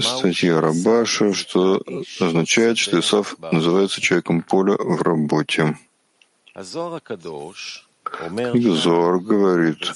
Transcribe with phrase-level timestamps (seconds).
[0.00, 1.82] Статья Рабаша, что
[2.18, 5.76] означает, что Исав называется человеком поля в работе.
[8.04, 9.92] Книга Зор говорит,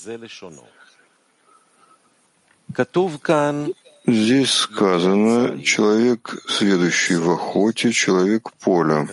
[4.07, 9.09] Здесь сказано «человек, следующий в охоте, человек поля».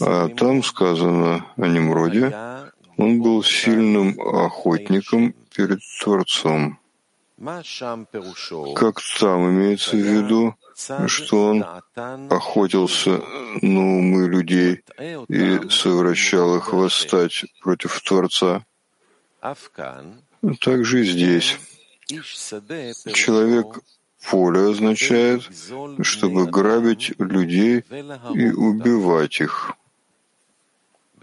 [0.00, 2.34] А там сказано о Немроде
[2.96, 6.78] «он был сильным охотником перед Творцом».
[8.76, 10.54] Как там имеется в виду,
[11.08, 11.64] что он
[12.30, 13.20] охотился
[13.60, 14.84] на умы людей
[15.28, 18.64] и совращал их восстать против Творца?
[20.60, 21.58] Также и здесь.
[23.12, 23.80] Человек
[24.30, 25.42] поля означает,
[26.02, 27.84] чтобы грабить людей
[28.34, 29.72] и убивать их.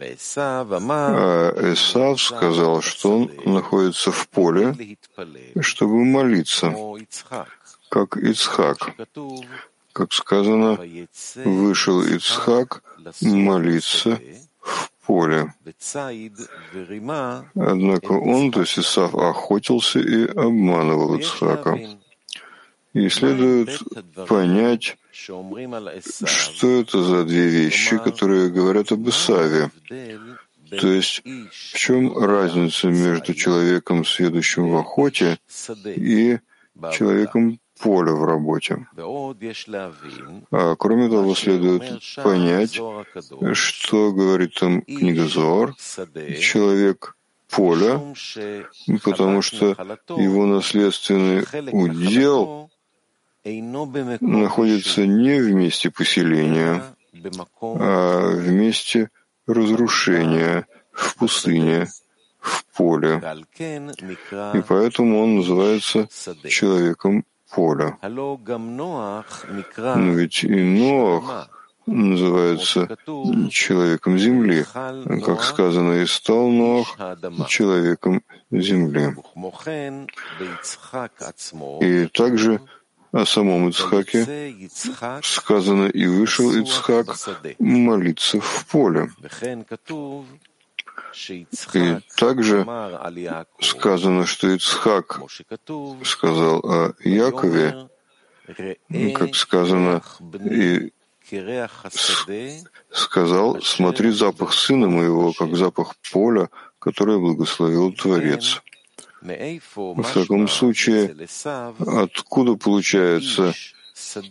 [0.01, 4.97] А Эсав сказал, что он находится в поле,
[5.59, 6.73] чтобы молиться,
[7.89, 8.77] как Ицхак.
[9.93, 10.79] Как сказано,
[11.43, 12.83] вышел Ицхак
[13.21, 14.19] молиться
[14.61, 15.53] в поле.
[17.55, 21.77] Однако он, то есть Исав, охотился и обманывал Ицхака.
[22.93, 23.81] И следует
[24.27, 29.71] понять, что это за две вещи, которые говорят об Исаве.
[30.69, 35.37] То есть в чем разница между человеком, следующим в охоте,
[35.85, 36.39] и
[36.91, 38.87] человеком поля в работе.
[40.51, 42.79] А кроме того, следует понять,
[43.53, 45.75] что говорит там книга Зоар,
[46.39, 47.15] человек
[47.49, 47.99] поля,
[49.03, 49.75] потому что
[50.17, 52.68] его наследственный удел
[53.43, 56.83] находится не в месте поселения,
[57.61, 59.09] а в месте
[59.47, 61.87] разрушения, в пустыне,
[62.39, 63.21] в поле.
[64.53, 66.07] И поэтому он называется
[66.47, 67.97] человеком поля.
[68.03, 69.23] Но
[70.13, 71.49] ведь и Ноах
[71.85, 72.97] называется
[73.49, 74.65] человеком земли,
[75.25, 76.97] как сказано, и стал Ноах
[77.47, 78.21] человеком
[78.51, 79.15] земли.
[81.81, 82.61] И также
[83.11, 84.69] о самом Ицхаке
[85.23, 87.15] сказано, и вышел Ицхак
[87.59, 89.09] молиться в поле.
[91.73, 92.65] И также
[93.59, 95.21] сказано, что Ицхак
[96.03, 97.89] сказал о Якове,
[99.15, 100.01] как сказано,
[100.45, 100.91] и
[102.91, 106.49] сказал, смотри запах сына моего, как запах поля,
[106.79, 108.61] которое благословил Творец.
[109.21, 111.15] В таком случае,
[111.79, 113.53] откуда получается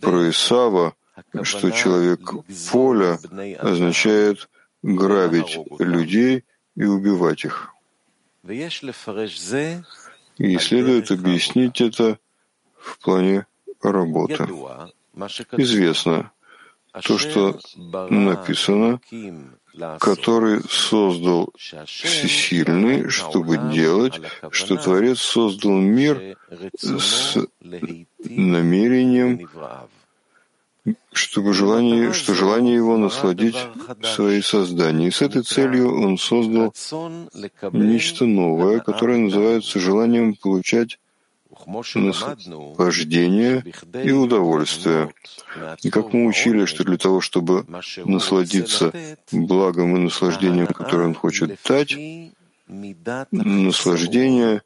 [0.01, 0.95] про Исава,
[1.43, 2.19] что человек
[2.71, 3.19] поля
[3.59, 4.49] означает
[4.81, 6.43] грабить людей
[6.75, 7.73] и убивать их?
[10.37, 12.17] И следует объяснить это
[12.77, 13.45] в плане
[13.81, 14.47] работы.
[15.57, 16.31] Известно
[17.03, 17.59] то, что
[18.09, 18.99] написано
[19.99, 24.19] который создал всесильный, чтобы делать,
[24.51, 26.37] что Творец создал мир
[26.77, 27.37] с
[28.19, 29.49] намерением,
[31.13, 33.57] чтобы желание, что желание его насладить
[34.03, 35.07] свои создания.
[35.07, 36.73] И с этой целью он создал
[37.71, 40.99] нечто новое, которое называется желанием получать
[41.95, 43.63] наслаждение
[44.03, 45.13] и удовольствие.
[45.83, 47.65] И как мы учили, что для того, чтобы
[48.05, 48.91] насладиться
[49.31, 51.95] благом и наслаждением, которое он хочет дать,
[53.31, 54.61] наслаждение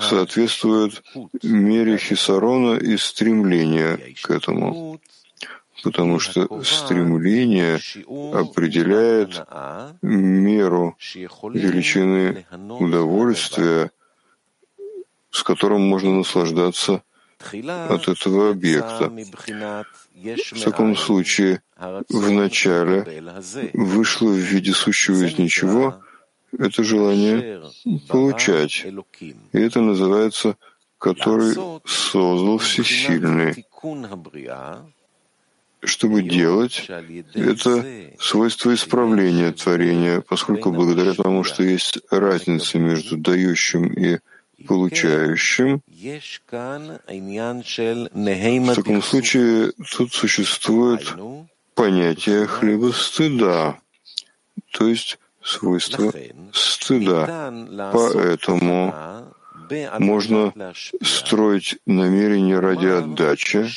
[0.00, 1.02] соответствует
[1.42, 5.00] мере хисарона и стремления к этому,
[5.82, 7.78] потому что стремление
[8.32, 9.44] определяет
[10.02, 13.90] меру величины удовольствия,
[15.34, 17.02] с которым можно наслаждаться
[17.40, 19.12] от этого объекта.
[20.52, 21.60] В таком случае,
[22.08, 23.22] в начале
[23.72, 25.96] вышло в виде сущего из ничего
[26.56, 27.62] это желание
[28.08, 28.86] получать.
[29.52, 30.56] И это называется
[30.98, 31.54] «который
[31.84, 33.66] создал всесильный».
[35.82, 36.88] Чтобы делать,
[37.34, 37.84] это
[38.20, 44.20] свойство исправления творения, поскольку благодаря тому, что есть разница между дающим и
[44.66, 45.82] получающим.
[48.66, 51.14] В таком случае тут существует
[51.74, 53.78] понятие хлеба стыда,
[54.72, 56.12] то есть свойство
[56.52, 57.52] стыда.
[57.92, 58.94] Поэтому
[59.98, 60.52] можно
[61.02, 63.70] строить намерение ради отдачи,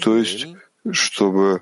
[0.00, 0.48] то есть
[0.92, 1.60] чтобы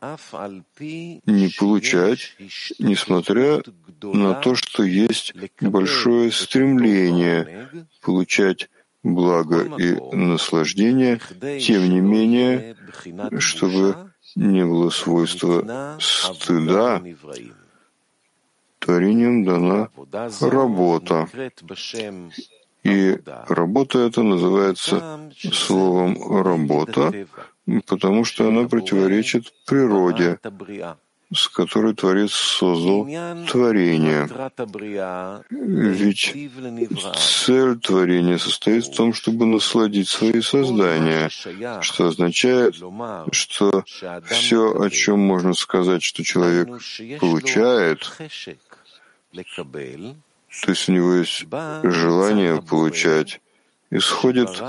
[1.26, 2.36] не получать,
[2.78, 3.62] несмотря
[4.02, 7.68] на то, что есть большое стремление
[8.02, 8.68] получать
[9.02, 11.20] благо и наслаждение,
[11.60, 12.76] тем не менее,
[13.38, 17.02] чтобы не было свойства стыда,
[18.78, 19.90] творением дана
[20.40, 21.28] работа.
[22.84, 27.26] И работа эта называется словом «работа»,
[27.86, 30.38] потому что она противоречит природе,
[31.34, 33.06] с которой Творец создал
[33.46, 34.28] творение.
[35.50, 36.34] Ведь
[37.44, 41.28] цель творения состоит в том, чтобы насладить свои создания,
[41.82, 42.76] что означает,
[43.32, 43.84] что
[44.24, 46.68] все, о чем можно сказать, что человек
[47.20, 48.10] получает,
[50.62, 51.44] то есть у него есть
[51.82, 53.40] желание получать,
[53.90, 54.62] исходит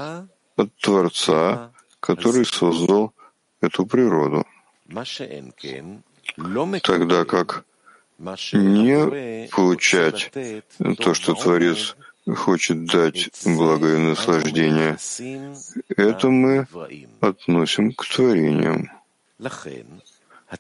[0.58, 3.14] от Творца, который создал
[3.62, 4.46] эту природу.
[6.84, 7.66] Тогда как
[8.54, 10.32] не получать
[10.98, 11.96] то, что Творец
[12.36, 14.98] хочет дать благое наслаждение,
[15.96, 16.68] это мы
[17.22, 18.92] относим к творениям.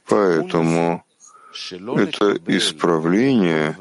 [0.06, 1.04] Поэтому
[1.54, 3.76] это исправление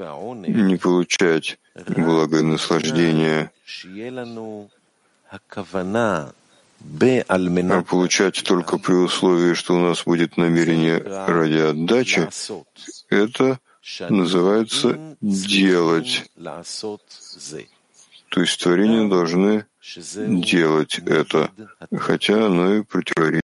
[0.46, 3.50] не получать благое наслаждение,
[6.80, 12.28] а получать только при условии, что у нас будет намерение ради отдачи,
[13.10, 13.58] это
[14.08, 16.24] называется делать.
[18.30, 19.66] То есть творения должны
[19.96, 21.50] делать это,
[21.96, 23.42] хотя оно и противоречит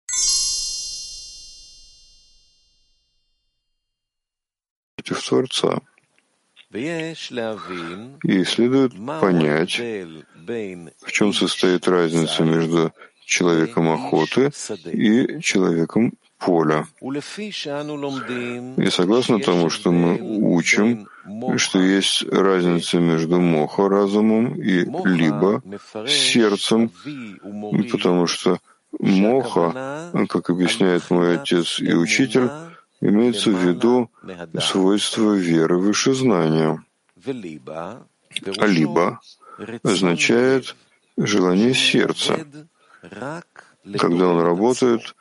[5.33, 5.81] Творца.
[6.75, 12.93] И следует понять, в чем состоит разница между
[13.33, 14.51] человеком охоты
[14.93, 16.87] и человеком поля.
[18.85, 20.11] И согласно тому, что мы
[20.59, 21.09] учим,
[21.57, 24.85] что есть разница между моха разумом и
[25.21, 25.63] либо
[26.07, 26.91] сердцем,
[27.93, 28.59] потому что
[29.01, 32.49] моха, как объясняет мой отец и учитель,
[33.01, 34.11] имеется в виду
[34.61, 36.85] свойство веры выше знания.
[38.59, 39.21] А либо
[39.83, 40.77] означает
[41.17, 42.47] желание сердца.
[43.03, 45.15] Когда он работает,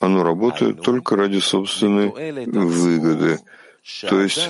[0.00, 2.08] оно работает только ради собственной
[2.46, 3.40] выгоды.
[4.02, 4.48] То есть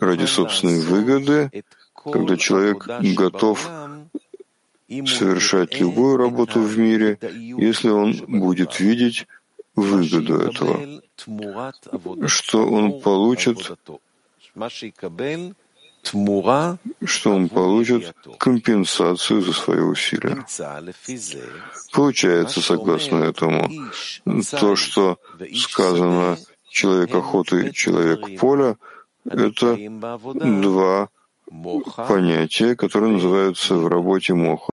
[0.00, 1.64] ради собственной выгоды,
[1.94, 3.68] когда человек готов
[4.88, 9.26] совершать любую работу в мире, если он будет видеть
[9.74, 11.02] выгоду этого,
[12.26, 13.58] что он получит
[16.02, 20.44] что он получит компенсацию за свои усилия.
[21.92, 23.70] Получается, согласно этому,
[24.50, 25.18] то, что
[25.54, 28.76] сказано «человек охоты» и «человек поля»,
[29.24, 29.76] это
[30.32, 31.08] два
[32.08, 34.70] понятия, которые называются в работе моха.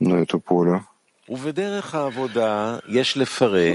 [0.00, 0.84] на это поле.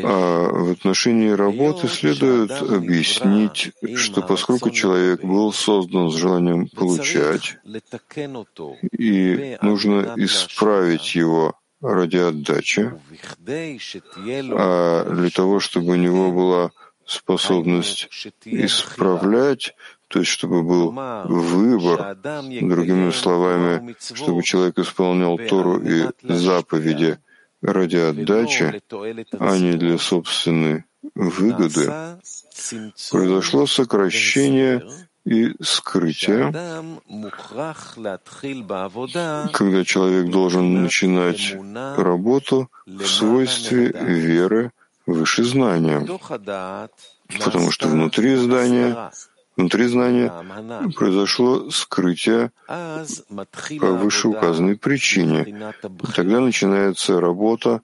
[0.04, 7.58] А в отношении работы следует объяснить, что поскольку человек был создан с желанием получать,
[8.92, 12.92] и нужно исправить его ради отдачи,
[14.52, 16.72] а для того, чтобы у него была
[17.06, 18.10] способность
[18.44, 19.74] исправлять,
[20.10, 20.92] то есть чтобы был
[21.26, 27.20] выбор, другими словами, чтобы человек исполнял Тору и заповеди
[27.62, 28.82] ради отдачи,
[29.40, 30.86] а не для собственной
[31.16, 31.92] выгоды,
[33.12, 34.84] произошло сокращение
[35.26, 36.54] и скрытие,
[39.54, 41.56] когда человек должен начинать
[41.98, 44.72] работу в свойстве веры
[45.06, 46.06] выше знания,
[47.44, 49.12] потому что внутри здания
[49.58, 50.32] Внутри знания
[50.96, 55.74] произошло скрытие по вышеуказанной причине.
[56.16, 57.82] Тогда начинается работа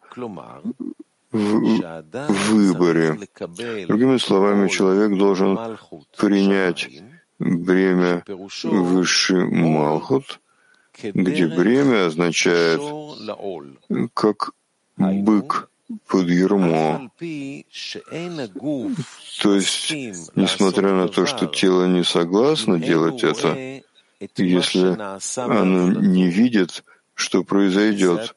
[1.32, 3.18] в выборе.
[3.88, 5.58] Другими словами, человек должен
[6.16, 6.90] принять
[7.40, 8.24] бремя
[8.64, 10.40] высший Малхут,
[11.02, 12.82] где бремя означает
[14.14, 14.52] как
[14.98, 15.70] бык
[16.08, 17.12] под ермо.
[19.42, 19.92] То есть,
[20.36, 23.82] несмотря на то, что тело не согласно делать это,
[24.38, 24.98] если
[25.40, 26.84] оно не видит,
[27.16, 28.36] что произойдет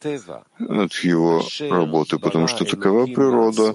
[0.58, 3.74] от его работы, потому что такова природа,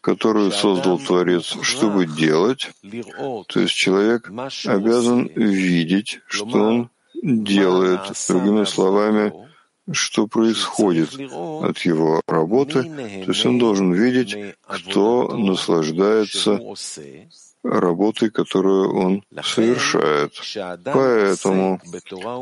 [0.00, 4.30] которую создал Творец, чтобы делать, то есть человек
[4.66, 6.90] обязан видеть, что он
[7.22, 8.00] делает.
[8.28, 9.32] Другими словами,
[9.92, 16.60] что происходит от его работы, то есть он должен видеть, кто наслаждается
[17.62, 20.32] работой, которую он совершает.
[20.84, 21.80] Поэтому,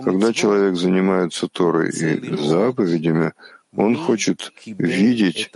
[0.05, 3.33] когда человек занимается Торой и заповедями,
[3.77, 5.51] он хочет видеть,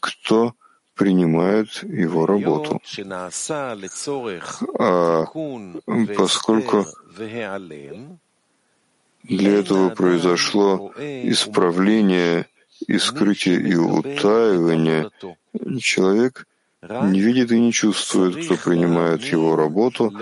[0.00, 0.54] кто
[0.94, 2.80] принимает его работу.
[4.78, 5.24] А
[6.16, 6.86] поскольку
[9.22, 12.46] для этого произошло исправление
[12.86, 15.10] и скрытие и утаивание,
[15.80, 16.46] человек
[16.82, 20.12] не видит и не чувствует, кто принимает его работу,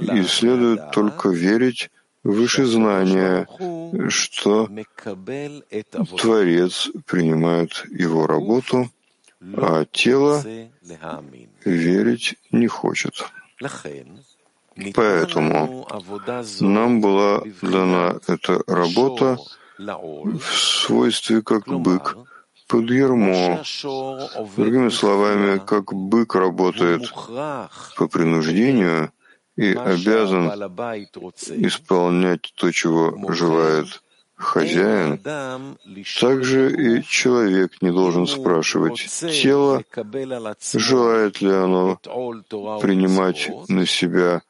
[0.00, 1.90] и следует только верить
[2.22, 3.48] выше знания,
[4.08, 4.68] что
[6.18, 8.90] Творец принимает его работу,
[9.56, 10.44] а тело
[11.64, 13.14] верить не хочет.
[14.94, 15.86] Поэтому
[16.60, 19.38] нам была дана эта работа
[19.78, 22.16] в свойстве как бык
[22.68, 23.62] под ярмо.
[24.56, 27.12] Другими словами, как бык работает
[27.96, 29.12] по принуждению
[29.56, 30.48] и обязан
[31.66, 34.02] исполнять то, чего желает
[34.36, 35.18] хозяин,
[36.20, 39.06] также и человек не должен спрашивать
[39.42, 39.84] тело,
[40.72, 41.98] желает ли оно
[42.80, 44.42] принимать на себя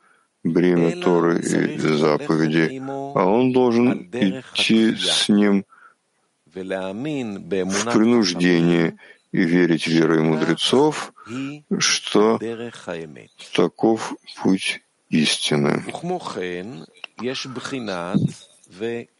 [0.42, 5.64] бремя Торы и заповедей, а он должен идти с ним
[6.46, 8.96] в принуждении
[9.32, 11.12] и верить верой мудрецов,
[11.78, 12.38] что
[13.54, 15.84] таков путь истины.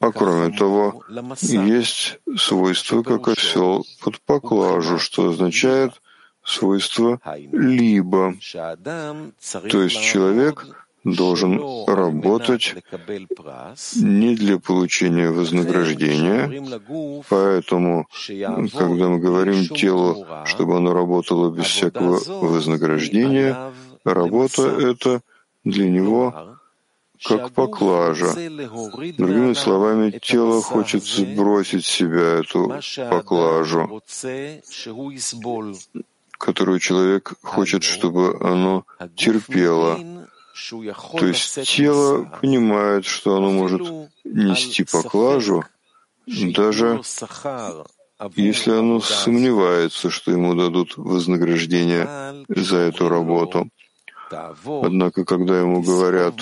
[0.00, 1.04] А кроме того,
[1.40, 6.00] есть свойство, как осел под поклажу, что означает
[6.44, 7.20] свойство
[7.52, 8.34] «либо».
[9.70, 10.66] То есть человек
[11.04, 12.74] должен работать
[13.96, 23.72] не для получения вознаграждения, поэтому, когда мы говорим телу, чтобы оно работало без всякого вознаграждения,
[24.04, 25.22] работа эта
[25.64, 26.56] для него
[27.22, 28.32] как поклажа.
[29.18, 32.80] Другими словами, тело хочет сбросить с себя эту
[33.10, 34.02] поклажу,
[36.38, 38.84] которую человек хочет, чтобы оно
[39.16, 39.98] терпело,
[41.18, 43.82] то есть тело понимает, что оно может
[44.24, 45.64] нести поклажу,
[46.26, 47.00] даже
[48.36, 53.68] если оно сомневается, что ему дадут вознаграждение за эту работу.
[54.64, 56.34] Однако, когда ему говорят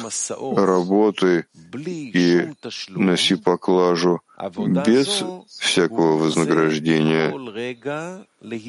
[0.57, 1.45] «работай
[1.75, 2.53] и
[2.91, 4.21] носи поклажу
[4.85, 5.25] без
[5.59, 7.33] всякого вознаграждения»,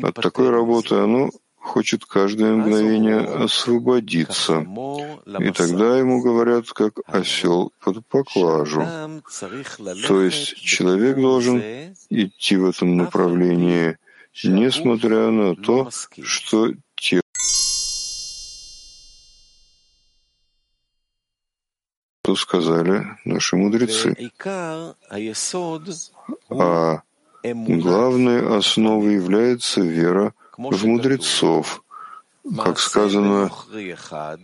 [0.04, 4.66] от такой работы оно хочет каждое мгновение освободиться,
[5.40, 8.82] и тогда ему говорят, как осел под поклажу.
[10.08, 11.62] То есть человек должен
[12.10, 13.98] идти в этом направлении,
[14.44, 15.90] несмотря на то,
[16.24, 17.22] что тело
[22.36, 24.16] сказали наши мудрецы.
[26.50, 27.02] А
[27.44, 31.84] главной основой является вера в мудрецов.
[32.58, 33.52] Как сказано,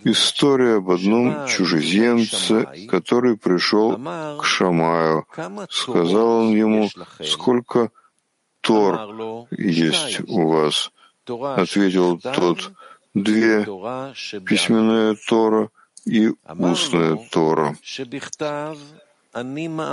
[0.03, 3.97] история об одном чужеземце, который пришел
[4.37, 5.25] к Шамаю.
[5.69, 6.89] Сказал он ему,
[7.23, 7.89] сколько
[8.61, 10.91] Тор есть у вас?
[11.27, 12.71] Ответил тот,
[13.13, 13.65] две,
[14.45, 15.69] письменная Тора
[16.05, 17.75] и устная Тора.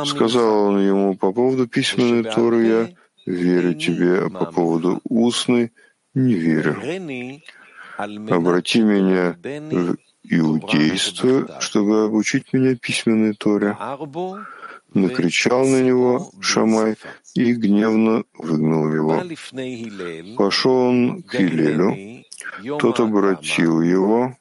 [0.05, 2.89] Сказал он ему, по поводу письменной Торы я
[3.25, 5.73] верю тебе, а по поводу устной
[6.15, 6.77] не верю.
[7.99, 13.77] Обрати меня в иудейство, чтобы обучить меня письменной Торе.
[14.95, 16.97] Накричал на него Шамай
[17.35, 19.23] и гневно выгнал его.
[20.37, 22.25] Пошел он к Илелю,
[22.79, 24.37] тот обратил его.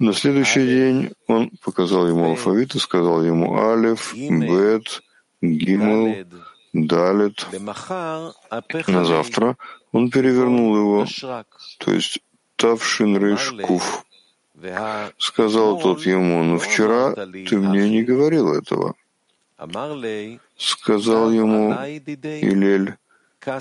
[0.00, 5.02] На следующий день он показал ему алфавит и сказал ему Алеф, Бет,
[5.42, 6.26] Гимел,
[6.72, 7.46] Далит.
[8.86, 9.56] На завтра
[9.92, 11.06] он перевернул его,
[11.78, 12.20] то есть
[12.56, 14.04] Тавшин Рейшкуф.
[15.18, 18.94] Сказал тот ему, но вчера ты мне не говорил этого.
[20.56, 22.96] Сказал ему Илель,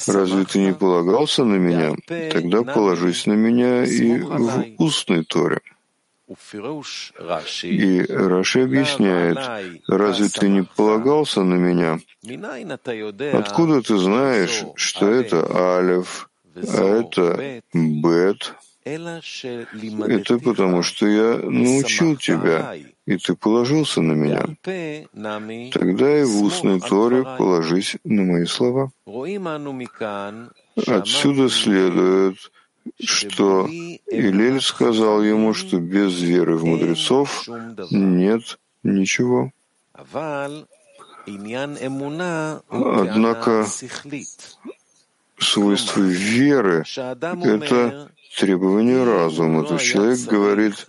[0.07, 1.95] разве ты не полагался на меня?
[2.31, 5.61] Тогда положись на меня и в устной Торе.
[7.63, 9.37] И Раши объясняет,
[9.87, 11.99] разве ты не полагался на меня?
[13.33, 18.53] Откуда ты знаешь, что это Алев, а это Бет?
[18.85, 24.45] Это потому, что я научил тебя, и ты положился на меня.
[25.71, 28.91] Тогда и в устной Торе положись на мои слова.
[30.87, 32.37] Отсюда следует,
[33.03, 37.47] что Илель сказал ему, что без веры в мудрецов
[37.91, 39.51] нет ничего.
[42.69, 43.65] Однако
[45.37, 49.63] свойство веры— это требование разума.
[49.63, 50.87] То есть человек говорит,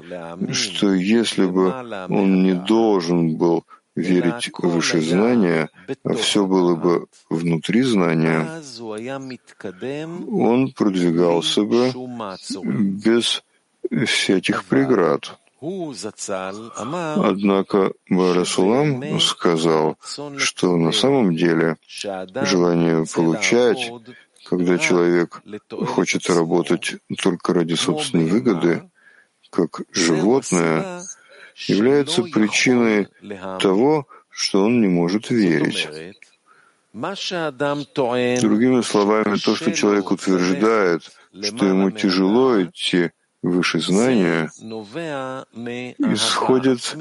[0.52, 1.72] что если бы
[2.08, 3.64] он не должен был
[4.00, 5.68] верить в высшее знание,
[6.04, 8.62] а все было бы внутри знания,
[10.30, 11.92] он продвигался бы
[12.70, 13.42] без
[14.06, 15.38] всяких преград.
[17.16, 19.98] Однако Барасулам сказал,
[20.38, 21.76] что на самом деле
[22.42, 23.92] желание получать,
[24.48, 25.42] когда человек
[25.86, 28.90] хочет работать только ради собственной выгоды,
[29.50, 31.02] как животное,
[31.66, 33.08] является причиной
[33.60, 35.88] того, что он не может верить.
[36.92, 41.02] Другими словами, то, что человек утверждает,
[41.42, 43.10] что ему тяжело идти
[43.42, 44.50] выше знания,
[45.98, 46.96] исходит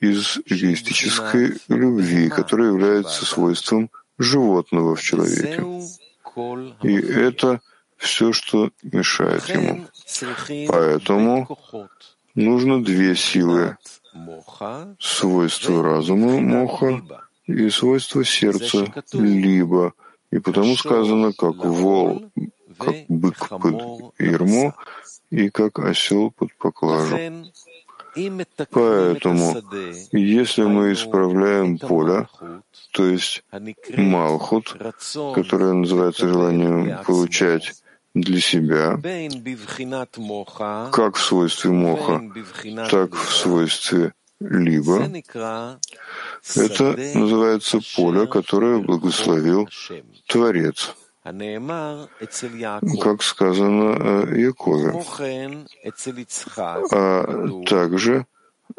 [0.00, 5.64] из эгоистической любви, которая является свойством животного в человеке.
[6.82, 7.60] И это
[7.96, 9.86] все, что мешает ему.
[10.68, 11.58] Поэтому
[12.38, 13.76] нужно две силы—
[14.98, 17.02] свойство разума моха
[17.46, 19.92] и свойство сердца либо.
[20.30, 22.30] И потому сказано, как вол,
[22.78, 23.76] как бык под
[24.18, 24.74] ермо,
[25.30, 27.18] и как осел под поклажу.
[28.70, 29.56] Поэтому,
[30.12, 32.26] если мы исправляем поле,
[32.92, 33.44] то есть
[33.96, 34.76] Малхут,
[35.34, 37.74] которое называется желанием получать
[38.14, 38.98] для себя,
[40.92, 42.22] как в свойстве моха,
[42.90, 45.10] так в свойстве либо,
[46.54, 49.68] это называется поле, которое благословил
[50.26, 50.94] Творец.
[53.02, 53.96] Как сказано
[54.30, 54.92] э, Якове.
[56.92, 58.26] А также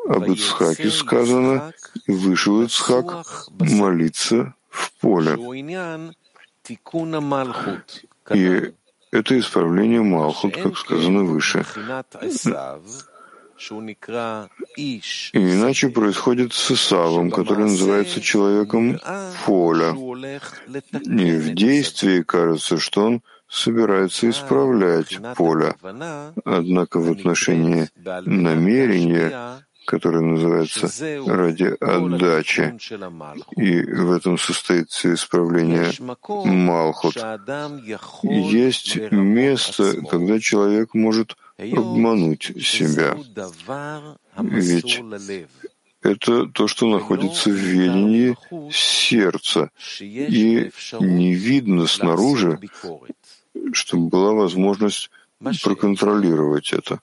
[0.07, 1.73] об Ицхаке сказано,
[2.07, 5.37] вышел Ицхак молиться в поле.
[8.31, 8.73] И
[9.11, 11.65] это исправление Малхут, как сказано выше.
[14.73, 15.01] И
[15.33, 18.99] иначе происходит с Исавом, который называется человеком
[19.45, 19.89] поля.
[19.91, 25.75] И в действии кажется, что он собирается исправлять поле.
[26.45, 27.89] Однако в отношении
[28.25, 30.87] намерения, которое называется
[31.25, 32.77] ради отдачи,
[33.57, 35.91] и в этом состоится исправление
[36.45, 37.17] Малхут,
[38.21, 43.17] есть место, когда человек может обмануть себя.
[44.37, 45.01] Ведь
[46.03, 48.37] это то, что находится в ведении
[48.71, 52.59] сердца, и не видно снаружи,
[53.73, 55.09] чтобы была возможность
[55.63, 56.99] проконтролировать это.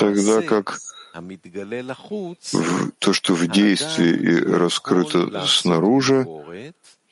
[0.00, 0.80] Тогда как
[2.98, 6.26] то, что в действии и раскрыто снаружи,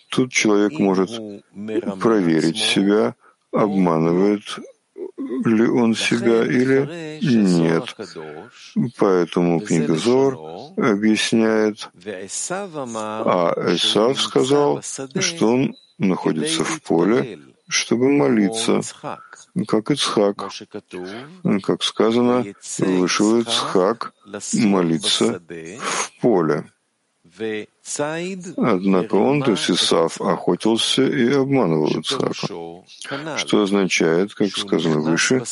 [0.08, 1.10] тут человек может
[2.00, 3.14] проверить себя,
[3.52, 4.42] обманывает
[5.44, 7.94] ли он себя или нет.
[8.98, 10.38] Поэтому книга Зор
[10.76, 14.82] объясняет, а Эсав сказал,
[15.20, 18.80] что он находится в поле, чтобы молиться,
[19.66, 20.50] как Ицхак.
[21.62, 22.44] Как сказано,
[22.78, 24.14] вышел Ицхак
[24.54, 25.40] молиться
[25.80, 26.64] в поле.
[28.56, 32.32] Однако он, то есть Исав, охотился и обманывал Ицхака,
[33.36, 35.44] что означает, как сказано выше,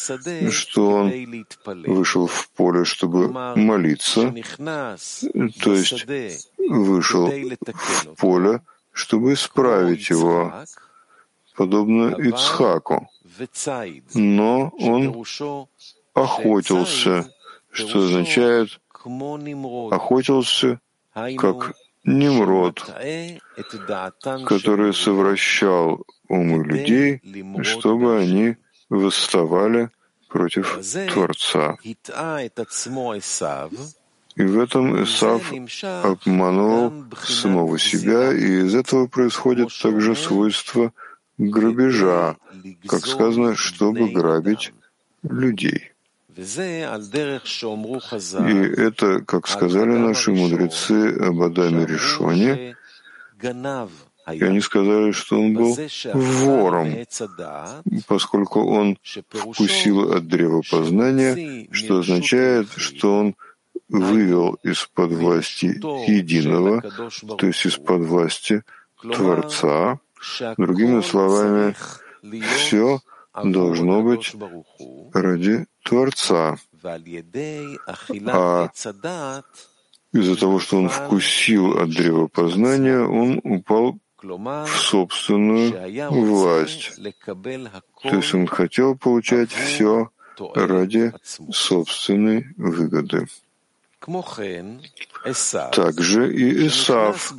[0.50, 1.46] что он
[1.86, 6.06] вышел в поле, чтобы молиться, то есть
[6.58, 10.64] вышел в поле, чтобы исправить его,
[11.56, 13.08] подобно Ицхаку.
[14.14, 15.24] Но он
[16.14, 17.30] охотился,
[17.70, 18.80] что означает?
[19.90, 20.80] охотился
[21.14, 22.78] как Nimrod,
[24.44, 27.22] который совращал умы людей,
[27.62, 28.56] чтобы они
[28.88, 29.90] восставали
[30.28, 30.80] против
[31.12, 31.76] Творца.
[34.36, 35.52] И в этом Исав
[36.04, 36.92] обманывал
[37.24, 40.92] самого себя, и из этого происходит также свойство
[41.38, 42.36] грабежа,
[42.86, 44.72] как сказано, чтобы грабить
[45.22, 45.92] людей.
[46.36, 46.42] И
[48.82, 52.76] это, как сказали наши мудрецы об Адаме Решоне,
[54.32, 55.78] и они сказали, что он был
[56.12, 57.06] вором,
[58.06, 58.98] поскольку он
[59.30, 63.36] вкусил от древа познания, что означает, что он
[63.88, 65.66] вывел из-под власти
[66.10, 66.82] единого,
[67.38, 68.62] то есть из-под власти
[69.00, 70.00] Творца,
[70.56, 71.74] другими словами,
[72.56, 73.00] все,
[73.34, 74.34] должно быть
[75.12, 78.70] ради Творца, а
[80.12, 86.98] из-за того, что он вкусил от древа познания, он упал в собственную власть.
[88.02, 90.10] То есть он хотел получать все
[90.54, 91.12] ради
[91.50, 93.26] собственной выгоды.
[95.72, 97.34] Также и Исав,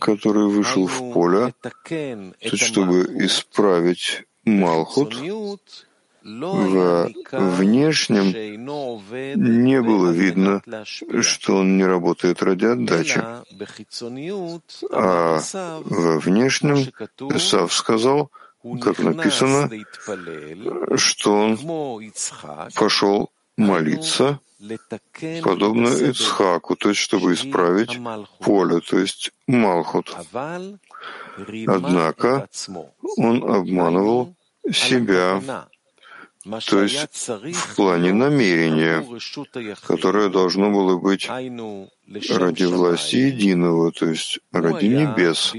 [0.00, 1.54] который вышел в поле,
[2.54, 5.14] чтобы исправить Малхут,
[6.22, 8.32] в внешнем
[9.64, 10.62] не было видно,
[11.20, 13.22] что он не работает ради отдачи.
[14.92, 15.40] А
[15.84, 16.76] во внешнем
[17.34, 18.30] Исав сказал,
[18.80, 19.70] как написано,
[20.96, 21.58] что он
[22.74, 24.40] пошел молиться,
[25.42, 27.98] подобно Ицхаку, то есть чтобы исправить
[28.40, 30.16] поле, то есть Малхут.
[31.66, 32.48] Однако
[33.16, 34.34] он обманывал
[34.70, 35.66] себя,
[36.66, 39.04] то есть в плане намерения,
[39.86, 45.52] которое должно было быть ради власти единого, то есть ради небес.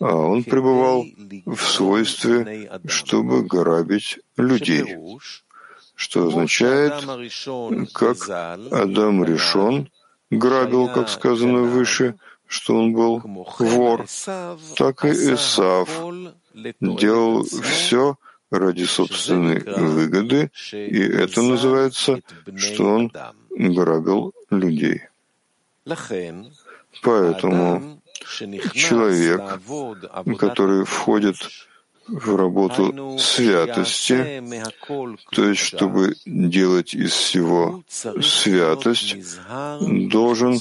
[0.00, 1.04] А он пребывал
[1.46, 4.96] в свойстве, чтобы грабить людей,
[5.94, 6.94] что означает,
[7.92, 9.90] как Адам решен
[10.30, 13.22] грабил, как сказано выше, что он был
[13.58, 14.06] вор,
[14.76, 15.88] так и Исав
[16.80, 18.16] делал все,
[18.52, 22.20] ради собственной выгоды, и это называется,
[22.56, 23.12] что он
[23.50, 25.02] грабил людей.
[27.02, 28.02] Поэтому
[28.74, 29.40] человек,
[30.38, 31.36] который входит
[32.08, 34.42] в работу святости,
[35.30, 39.16] то есть чтобы делать из всего святость,
[40.10, 40.60] должен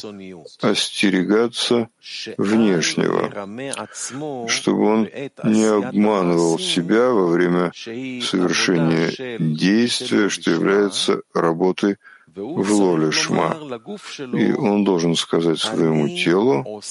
[0.62, 1.90] остерегаться
[2.38, 3.30] внешнего,
[4.48, 5.10] чтобы он
[5.44, 11.98] не обманывал себя во время совершения действия, что является работой
[12.36, 13.58] в лоле шма.
[14.34, 16.82] И он должен сказать своему телу,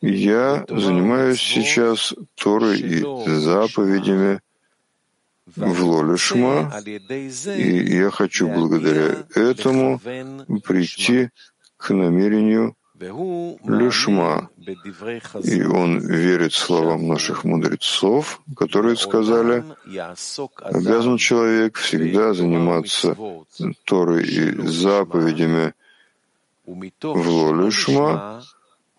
[0.00, 4.40] «Я занимаюсь сейчас Торой и заповедями
[5.56, 11.30] в лоле шма, и я хочу благодаря этому прийти
[11.76, 12.76] к намерению
[13.64, 14.50] лишма.
[15.42, 19.64] И он верит словам наших мудрецов, которые сказали,
[20.56, 23.16] обязан человек всегда заниматься
[23.84, 25.74] Торой и заповедями
[26.66, 28.42] в Лолишма,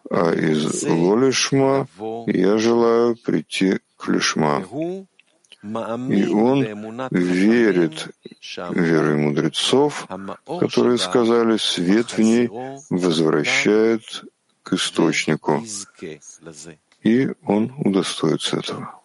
[0.09, 1.87] а из Лолишма
[2.27, 4.63] я желаю прийти к Лишма.
[5.65, 8.09] И он верит
[8.71, 10.07] верой мудрецов,
[10.59, 12.49] которые сказали, свет в ней
[12.89, 14.23] возвращает
[14.61, 15.63] к источнику,
[17.03, 19.01] и он удостоится этого.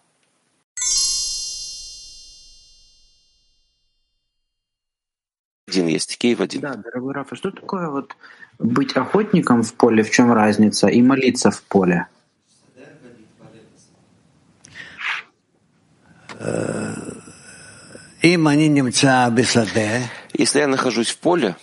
[5.67, 6.61] Один есть, Киев один.
[6.63, 8.17] Да, дорогой Рафа, что такое вот
[8.59, 12.09] быть охотником в поле, в чем разница, и молиться в поле?
[20.33, 21.57] Если я нахожусь в поле,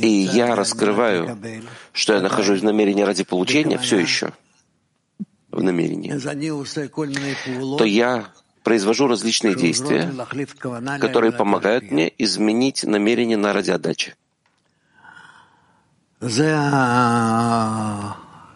[0.00, 1.38] и я раскрываю,
[1.92, 4.32] что я нахожусь в намерении ради получения, все еще
[5.50, 6.12] в намерении,
[7.78, 8.26] то я
[8.62, 10.12] произвожу различные действия,
[11.00, 14.14] которые помогают мне изменить намерение на ради отдачи.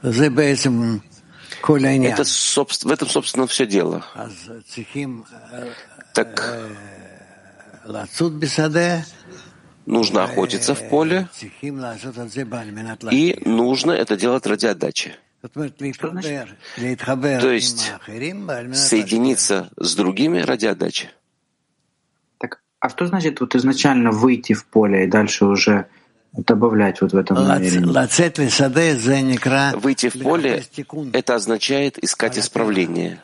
[0.03, 1.18] Это,
[2.85, 4.05] в этом, собственно, все дело.
[6.15, 6.69] Так.
[9.89, 11.29] нужно охотиться в поле,
[13.11, 15.17] и нужно это делать ради отдачи.
[17.41, 17.93] То есть
[18.75, 21.11] соединиться с другими ради отдачи.
[22.39, 25.87] Так, а что значит вот изначально выйти в поле и дальше уже
[26.33, 27.93] добавлять вот в этом намерении.
[29.77, 30.63] Выйти в поле—
[31.13, 33.21] это означает искать исправление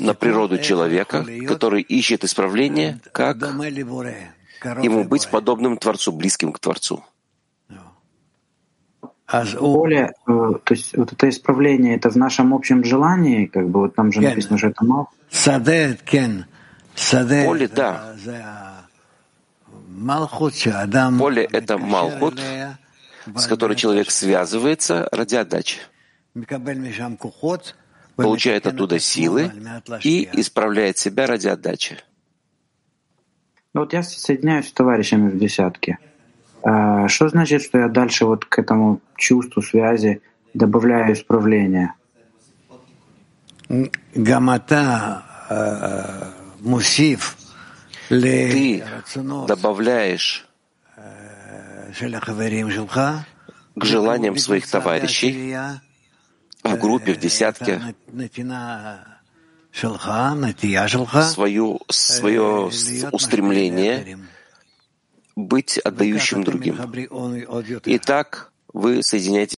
[0.00, 3.38] на природу человека, который ищет исправление, как
[4.82, 7.04] ему быть подобным Творцу, близким к Творцу.
[9.58, 10.32] Поле, э,
[10.64, 14.20] то есть вот это исправление, это в нашем общем желании, как бы вот там же
[14.30, 15.08] написано, что это мал.
[17.46, 18.14] Поле, да.
[21.18, 22.40] Поле— это малхут,
[23.34, 25.78] с которой человек связывается ради отдачи,
[28.16, 29.50] получает оттуда силы
[30.02, 31.98] и исправляет себя ради отдачи.
[33.74, 35.98] Ну вот я соединяюсь с товарищами в десятке.
[36.62, 40.20] А что значит, что я дальше вот к этому чувству связи
[40.54, 41.94] добавляю исправление?
[48.10, 48.84] Ты
[49.46, 50.46] добавляешь
[53.76, 55.54] к желаниям своих товарищей
[56.64, 57.80] в группе, в десятке,
[61.22, 62.70] свою, свое
[63.12, 64.18] устремление
[65.36, 66.76] быть отдающим другим.
[67.84, 69.54] И так вы соединяете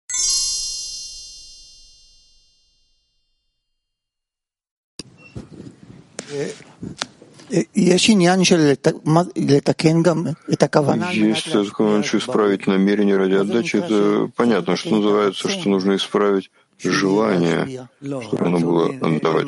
[11.11, 13.77] Есть такое, что исправить намерение ради отдачи.
[13.77, 19.47] Это понятно, что называется, что нужно исправить желание, чтобы оно было отдавать.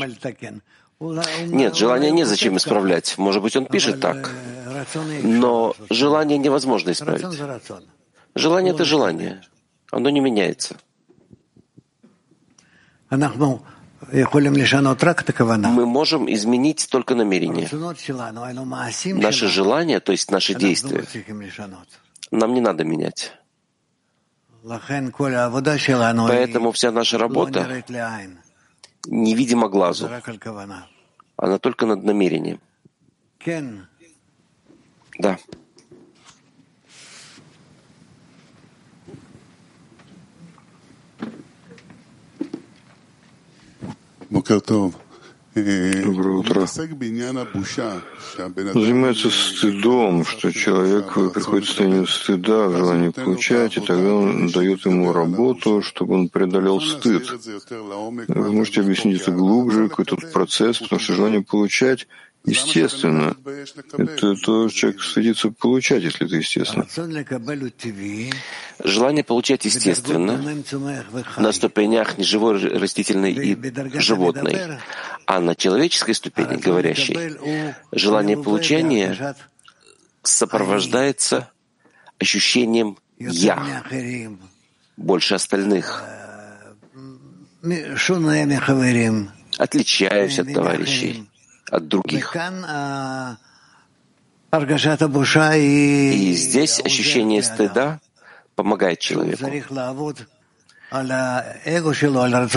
[1.47, 3.17] Нет, желание не зачем исправлять.
[3.17, 4.31] Может быть, он пишет так.
[5.23, 7.25] Но желание невозможно исправить.
[8.35, 9.41] Желание— это желание.
[9.91, 10.75] Оно не меняется.
[15.69, 17.67] Мы можем изменить только намерение.
[19.15, 21.05] Наши желания, то есть наши действия,
[22.31, 23.31] нам не надо менять.
[26.27, 27.83] Поэтому вся наша работа
[29.07, 30.09] невидима глазу.
[31.35, 32.59] Она только над намерением.
[35.19, 35.37] Да.
[45.55, 46.65] Доброе утро.
[48.73, 55.13] Занимается стыдом, что человек приходит в состояние стыда, желание получать, и тогда он дает ему
[55.13, 57.29] работу, чтобы он преодолел стыд.
[58.27, 62.07] Вы можете объяснить это глубже, какой-то процесс, потому что желание получать
[62.45, 63.35] естественно.
[63.97, 66.85] Это то, человек стыдится получать, если это естественно.
[68.83, 70.63] Желание получать естественно
[71.37, 74.79] на ступенях неживой, растительной и животной,
[75.25, 77.35] а на человеческой ступени, говорящей,
[77.91, 79.35] желание получения
[80.21, 81.49] сопровождается
[82.19, 83.83] ощущением «я»
[84.97, 86.03] больше остальных.
[89.57, 91.27] Отличаюсь от товарищей
[91.73, 92.35] от других.
[95.57, 97.99] И здесь ощущение стыда
[98.55, 99.45] помогает человеку,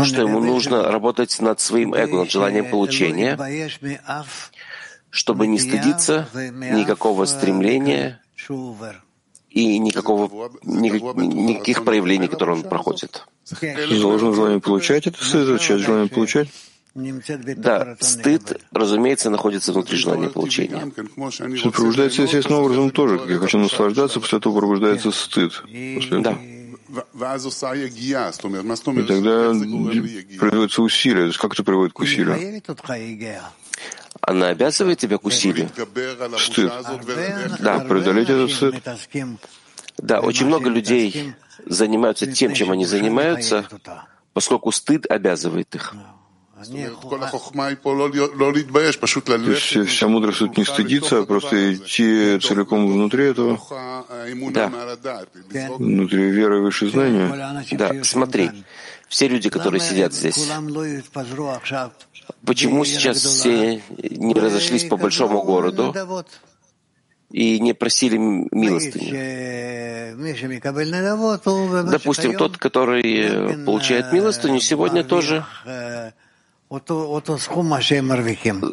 [0.05, 3.39] что ему нужно работать над своим эго, над желанием получения,
[5.09, 8.21] чтобы не стыдиться никакого стремления
[9.49, 13.27] и никакого, никаких проявлений, которые он проходит.
[13.89, 16.49] Должен желание получать это, сосредоточать желание получать?
[17.57, 20.91] Да, стыд, разумеется, находится внутри желания получения.
[21.59, 23.19] Стыд пробуждается естественным образом тоже.
[23.19, 25.63] Как я хочу наслаждаться, после этого пробуждается стыд.
[25.63, 26.21] После...
[26.21, 26.33] Да.
[26.33, 26.77] И
[29.03, 29.53] тогда
[30.39, 31.25] производится усилие.
[31.25, 32.63] То есть как это приводит к усилию?
[34.23, 35.69] Она обязывает тебя к усилию.
[36.39, 36.73] Стыд.
[37.61, 38.75] Да, преодолеть этот стыд.
[39.99, 41.35] Да, очень много людей
[41.67, 43.67] занимаются тем, чем они занимаются,
[44.33, 45.95] поскольку стыд обязывает их.
[46.57, 46.63] То
[49.51, 53.61] есть вся мудрость тут не стыдиться, а просто идти целиком внутри этого,
[54.51, 54.73] да.
[55.77, 57.63] внутри веры выше знания.
[57.73, 58.51] Да, смотри,
[59.07, 60.51] все люди, которые сидят здесь,
[62.45, 65.95] почему сейчас все не разошлись по большому городу
[67.31, 69.13] и не просили милостыню?
[71.91, 75.45] Допустим, тот, который получает милостыню, сегодня тоже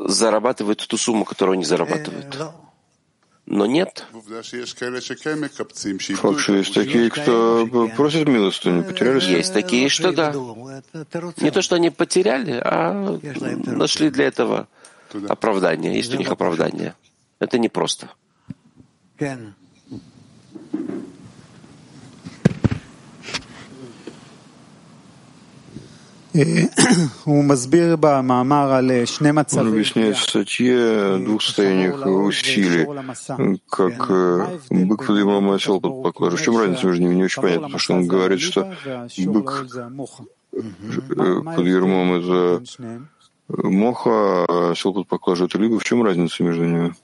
[0.08, 2.38] зарабатывают ту сумму, которую они зарабатывают.
[3.46, 4.06] Но нет.
[4.12, 4.46] Факт,
[6.40, 10.32] что есть такие, кто просит милостыню, потеряли Есть такие, что да.
[11.38, 13.20] Не то, что они потеряли, а
[13.66, 14.68] нашли для этого
[15.28, 15.96] оправдание.
[15.96, 16.96] Есть у них оправдание.
[17.40, 18.10] Это непросто.
[29.62, 32.88] Он объясняет в статье двух состояниях усилий,
[33.70, 34.10] как
[34.70, 36.38] бык под ермом и осел под поклажей.
[36.40, 38.74] В чем разница между ними, не очень понятно, потому что он говорит, что
[39.26, 39.68] бык
[40.52, 42.64] под ермом— это
[43.50, 45.78] моха, а осел под поклажей— это либо.
[45.78, 46.96] В чем разница между ними?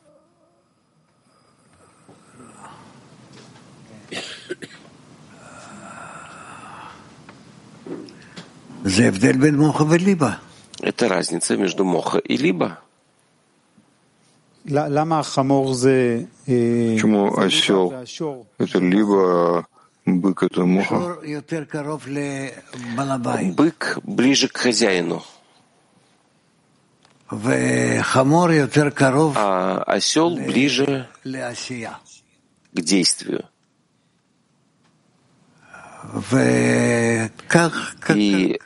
[10.82, 12.80] Это разница между моха и либо.
[16.96, 17.94] Почему осел—
[18.58, 19.68] это либо,
[20.06, 21.18] бык— это моха?
[23.56, 25.24] Бык ближе к хозяину.
[29.38, 31.08] а осел ближе
[32.74, 33.46] к действию.
[38.16, 38.60] И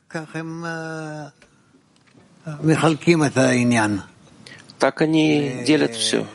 [4.80, 6.26] так они делят все.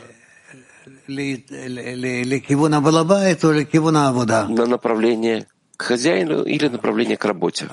[4.49, 7.67] На направление к хозяину или направление к работе.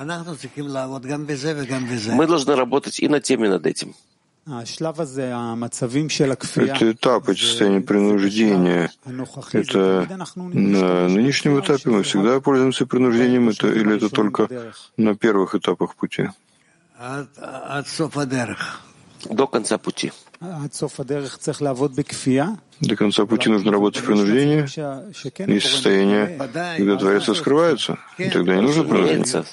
[2.11, 3.93] Мы должны работать и над тем, и над этим.
[6.75, 8.89] Это этап, это состояние принуждения.
[9.51, 10.07] Это
[10.53, 14.47] на нынешнем этапе мы всегда пользуемся принуждением, это, или это только
[14.95, 16.29] на первых этапах пути?
[19.25, 20.11] До конца пути.
[22.79, 24.61] До конца пути нужно работать в принуждении.
[25.51, 26.37] Есть состояние,
[26.77, 29.45] когда Творец раскрывается, и тогда не нужно принуждение.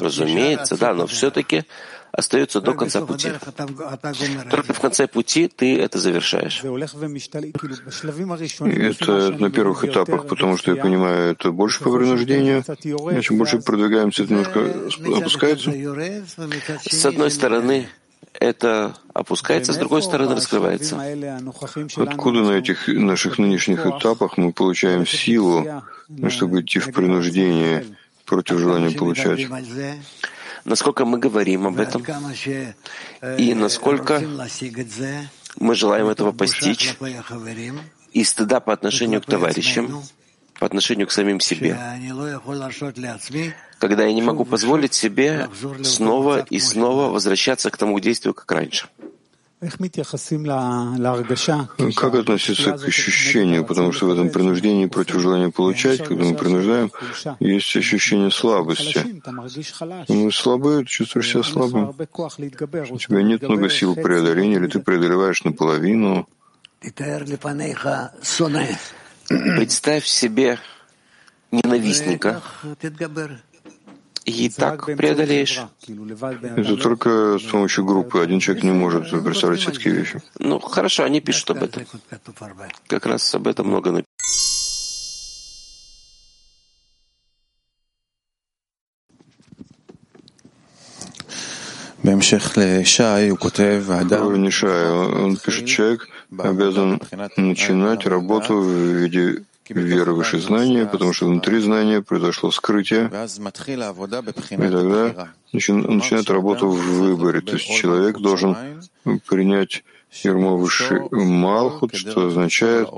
[0.00, 1.64] Разумеется, да, но все-таки
[2.10, 3.30] остается до конца пути.
[4.50, 6.62] Только в конце пути ты это завершаешь.
[6.64, 6.66] И
[8.80, 12.64] это на первых этапах, потому что я понимаю, это больше по принуждению.
[12.66, 14.60] А чем больше продвигаемся, это немножко
[15.18, 15.70] опускается.
[16.88, 17.88] С одной стороны,
[18.34, 21.00] это опускается, с другой стороны раскрывается.
[21.96, 25.82] Откуда на этих наших нынешних этапах мы получаем силу,
[26.28, 27.84] чтобы идти в принуждение
[28.24, 29.48] против желания получать?
[30.64, 32.04] Насколько мы говорим об этом
[33.38, 34.22] и насколько
[35.56, 36.96] мы желаем этого постичь,
[38.12, 40.02] и стыда по отношению к товарищам,
[40.58, 41.78] по отношению к самим себе,
[43.78, 45.48] когда я не могу позволить себе
[45.82, 48.88] снова и снова возвращаться к тому действию, как раньше.
[51.96, 53.64] Как относиться к ощущению?
[53.64, 56.92] Потому что в этом принуждении против желания получать, когда мы принуждаем,
[57.40, 59.20] есть ощущение слабости.
[60.08, 61.88] Мы слабы, чувствуешь себя слабым.
[61.88, 66.28] У тебя нет много сил преодоления, или ты преодолеваешь наполовину.
[69.28, 70.58] Представь себе
[71.50, 72.42] ненавистника,
[74.24, 75.60] и так преодолеешь.
[76.56, 78.20] Это только с помощью группы.
[78.20, 80.20] Один человек не может представлять все такие вещи.
[80.38, 81.86] Ну, хорошо, они пишут об этом.
[82.86, 84.08] Как раз об этом много написано.
[94.22, 97.00] Уровень Шая, он пишет, человек обязан
[97.36, 105.28] начинать работу в виде веры выше знания, потому что внутри знания произошло скрытие, и тогда
[105.52, 107.40] начинает работу в выборе.
[107.40, 108.56] То есть человек должен
[109.26, 109.84] принять
[110.24, 112.88] ермо выше Малхут, что означает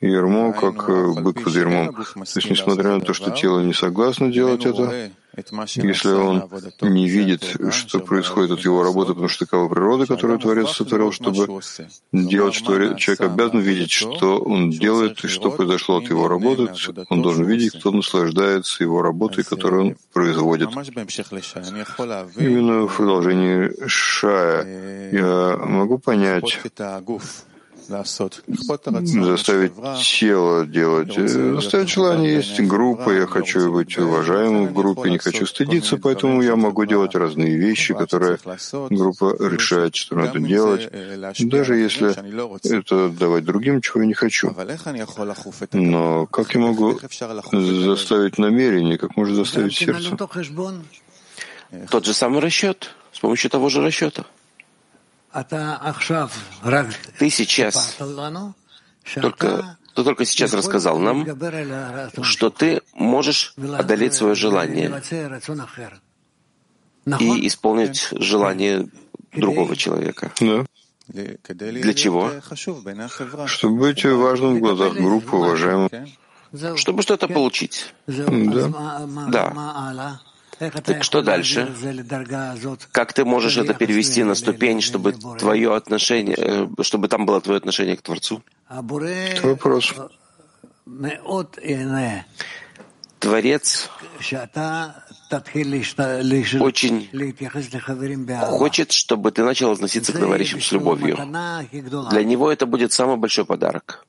[0.00, 0.88] ермо как
[1.22, 1.94] бык под ермом.
[1.94, 5.10] То есть, несмотря на то, что тело не согласно делать это,
[5.76, 6.50] если он
[6.82, 11.60] не видит, что происходит от его работы, потому что такова природа, которую Творец сотворил, чтобы
[12.12, 16.68] делать, что человек обязан видеть, что он делает и что произошло от его работы,
[17.08, 20.70] он должен видеть, кто наслаждается его работой, которую он производит.
[22.36, 25.12] Именно в продолжении Шая.
[25.12, 26.60] Я могу понять,
[27.88, 29.72] заставить
[30.02, 31.14] тело делать.
[31.14, 36.56] Заставить желание есть группа, я хочу быть уважаемым в группе, не хочу стыдиться, поэтому я
[36.56, 38.38] могу делать разные вещи, которые
[38.90, 40.90] группа решает, что надо делать,
[41.40, 42.14] даже если
[42.74, 44.54] это давать другим, чего я не хочу.
[45.72, 47.00] Но как я могу
[47.52, 50.16] заставить намерение, как можно заставить сердце?
[51.90, 54.24] Тот же самый расчет, с помощью того же расчета.
[57.18, 57.96] Ты сейчас
[59.14, 61.26] только, ты только сейчас рассказал нам,
[62.22, 65.02] что ты можешь одолеть свое желание
[67.20, 68.88] и исполнить желание
[69.32, 70.32] другого человека.
[70.40, 70.64] Да.
[71.08, 72.30] Для чего?
[73.46, 75.90] Чтобы быть важным в глазах группы, уважаемым.
[76.76, 77.94] Чтобы что-то получить.
[78.06, 79.06] Да.
[79.28, 80.20] Да.
[80.58, 81.72] Так что дальше?
[82.92, 87.58] Как ты можешь это перевести на ступень, чтобы твое отношение, э, чтобы там было твое
[87.58, 88.42] отношение к Творцу?
[88.68, 89.94] Это вопрос.
[93.18, 93.90] Творец
[96.60, 97.10] очень
[98.40, 101.16] хочет, чтобы ты начал относиться к товарищам с любовью.
[102.10, 104.06] Для него это будет самый большой подарок.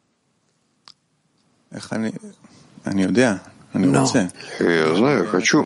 [3.74, 4.08] Но.
[4.60, 5.66] Я знаю, хочу.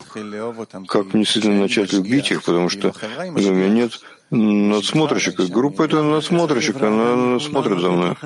[0.88, 4.00] Как действительно начать любить их, потому что у меня нет
[4.30, 5.40] надсмотрщик.
[5.50, 8.18] Группа— это надсмотрщик, она смотрит за мной.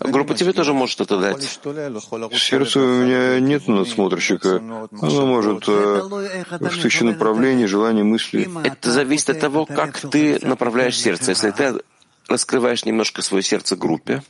[0.00, 1.60] Группа тебе тоже может это дать.
[1.64, 4.56] В сердце у меня нет надсмотрщика.
[4.56, 6.02] Она может э,
[6.50, 8.48] в тысячи направлений, желаний, мыслей.
[8.64, 11.30] Это зависит от того, как ты направляешь сердце.
[11.30, 11.74] Если ты
[12.28, 14.22] раскрываешь немножко свое сердце группе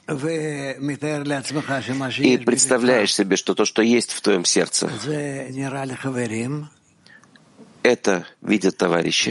[2.18, 4.90] и представляешь себе, что то, что есть в твоем сердце,
[7.82, 9.30] это видят товарищи.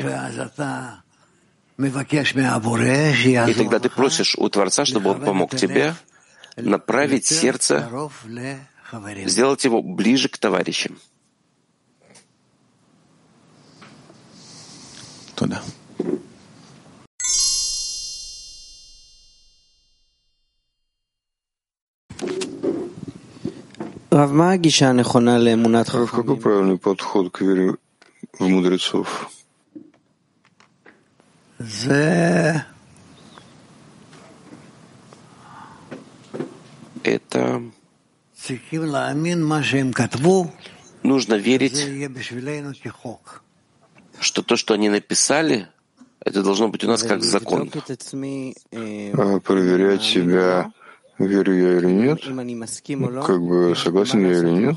[3.49, 5.95] И тогда ты просишь у Творца, чтобы он помог тебе
[6.55, 7.89] направить сердце,
[9.25, 10.99] сделать его ближе к товарищам.
[15.35, 15.61] Туда.
[25.93, 27.77] Рав, какой правильный подход к вере
[28.37, 29.31] в мудрецов?
[37.03, 37.61] Это
[41.03, 41.79] нужно верить,
[44.19, 45.67] что то, что они написали,
[46.19, 47.71] это должно быть у нас как закон.
[47.71, 50.71] А проверять себя,
[51.25, 52.21] верю я или нет,
[53.25, 54.75] как бы согласен я или нет,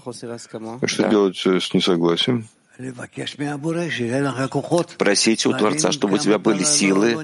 [0.80, 2.48] а что делать с несогласием?
[4.98, 7.16] Просить у Творца, чтобы у тебя были силы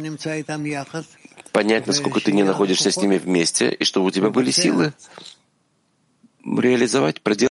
[1.52, 4.92] понять, насколько ты не находишься с ними вместе, и чтобы у тебя были силы
[6.44, 7.49] реализовать, проделать.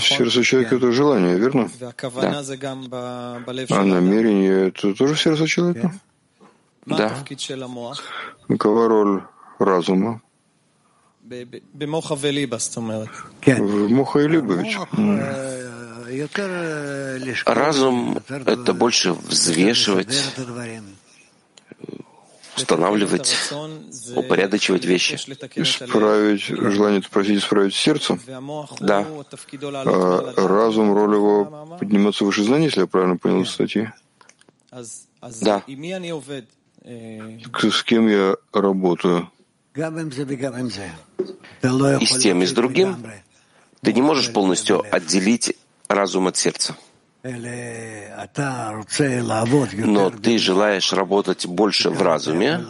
[0.00, 1.70] Сердце человека— это желание, верно?
[1.80, 1.92] Да.
[3.70, 5.92] А намерение— это тоже сердце человека?
[6.86, 7.08] Да.
[8.48, 9.22] Какова роль
[9.58, 10.20] разума?
[11.22, 14.78] В моха и либович.
[17.46, 20.08] Разум— это больше взвешивать,
[22.60, 23.34] устанавливать,
[24.14, 25.14] упорядочивать вещи.
[25.56, 28.18] Исправить, желание просить исправить сердце?
[28.80, 29.06] Да.
[29.62, 33.88] А разум, роль его подниматься выше знаний, если я правильно понял статьи?
[35.42, 35.62] Да.
[37.62, 39.30] С кем я работаю?
[39.74, 39.80] И
[42.06, 42.96] с тем, и с другим
[43.82, 45.56] ты не можешь полностью отделить
[45.88, 46.76] разум от сердца.
[49.86, 52.64] Но ты желаешь работать больше в разуме,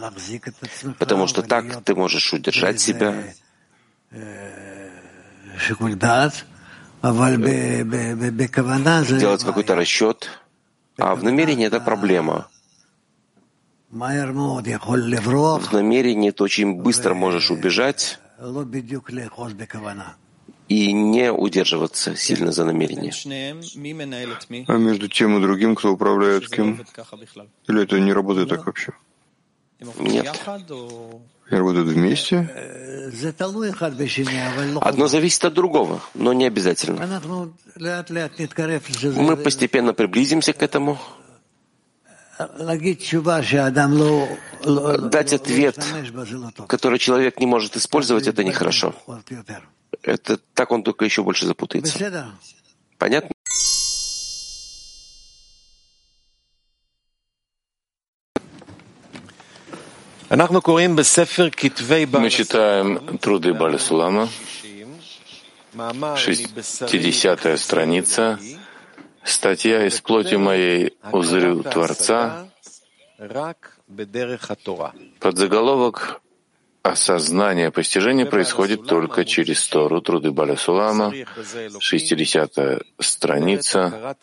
[0.99, 3.15] потому что так ты можешь удержать себя,
[9.19, 10.29] делать какой-то расчет,
[10.97, 12.47] а в намерении это проблема.
[13.89, 18.19] В намерении ты очень быстро можешь убежать
[20.71, 23.11] и не удерживаться сильно за намерение.
[24.67, 26.81] А между тем и другим, кто управляет кем?
[27.67, 28.93] Или это не работает так вообще?
[29.99, 30.27] Нет.
[31.51, 32.37] И работают вместе?
[34.81, 37.21] Одно зависит от другого, но не обязательно.
[39.27, 40.97] Мы постепенно приблизимся к этому,
[45.09, 45.77] Дать ответ,
[46.67, 48.95] который человек не может использовать, это нехорошо.
[50.03, 51.97] Это так он только еще больше запутается.
[52.97, 53.31] Понятно?
[62.19, 64.29] Мы читаем труды Балисулама,
[66.15, 68.39] 60 страница,
[69.23, 72.47] Статья «Из плоти моей узрю Творца»
[75.19, 76.21] под заголовок
[76.83, 81.13] «Осознание постижения происходит только через Тору, труды Баля Сулама,
[81.79, 84.15] 60 страница,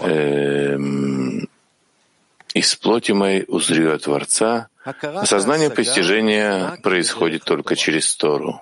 [0.00, 1.48] эм,
[2.54, 4.68] «Из плоти моей узрю Творца».
[4.84, 8.60] Осознание постижения происходит только через Тору.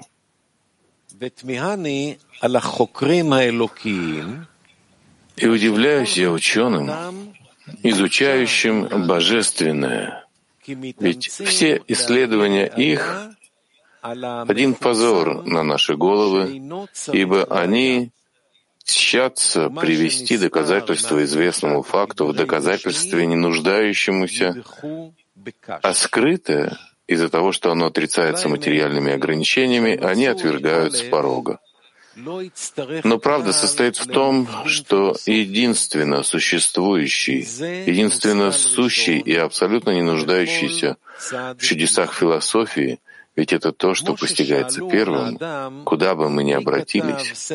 [5.36, 7.34] И удивляюсь я ученым,
[7.82, 10.21] изучающим божественное,
[10.66, 13.30] ведь все исследования их—
[14.02, 16.60] один позор на наши головы,
[17.12, 18.10] ибо они
[18.84, 24.64] тщатся привести доказательства известному факту в доказательстве не нуждающемуся,
[25.66, 31.58] а скрытое— из-за того, что оно отрицается материальными ограничениями, они отвергают с порога.
[32.16, 37.40] Но правда состоит в том, что единственно существующий,
[37.86, 40.96] единственно сущий и абсолютно не нуждающийся
[41.30, 42.98] в чудесах философии
[43.34, 47.52] Ведь это то, что постигается первым, куда бы мы ни обратились.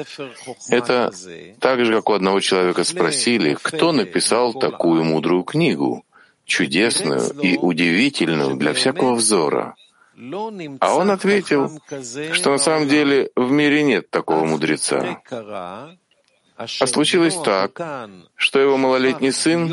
[0.69, 1.11] Это
[1.59, 6.03] так же, как у одного человека спросили, кто написал такую мудрую книгу,
[6.45, 9.75] чудесную и удивительную для всякого взора.
[10.79, 11.81] А он ответил,
[12.33, 15.21] что на самом деле в мире нет такого мудреца.
[16.55, 17.79] А случилось так,
[18.35, 19.67] что его малолетний сын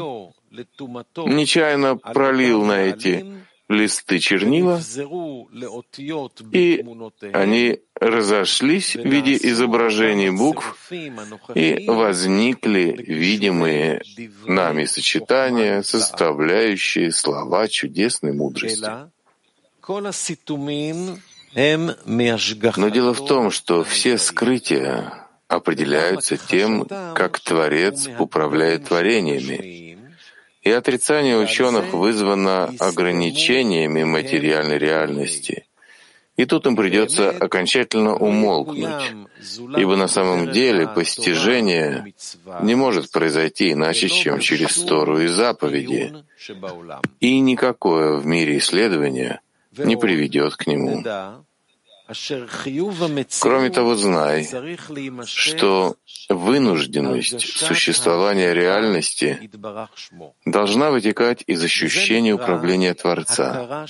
[1.16, 3.24] нечаянно пролил на эти
[3.68, 4.78] листы чернила,
[6.53, 6.84] и
[7.32, 10.92] они разошлись в виде изображений букв,
[11.55, 14.03] и возникли видимые
[14.45, 18.86] нами сочетания, составляющие слова чудесной мудрости.
[22.78, 29.99] Но дело в том, что все скрытия определяются тем, как Творец управляет творениями,
[30.62, 35.66] и отрицание ученых вызвано ограничениями материальной реальности.
[36.37, 39.12] И тут им придется окончательно умолкнуть,
[39.76, 42.14] ибо на самом деле постижение
[42.62, 46.14] не может произойти иначе, чем через Тору и заповеди,
[47.20, 49.41] и никакое в мире исследование
[49.79, 51.03] не приведет к нему.
[53.41, 54.47] Кроме того, знай,
[55.25, 55.97] что
[56.29, 59.51] вынужденность существования реальности
[60.45, 63.87] должна вытекать из ощущения управления Творца.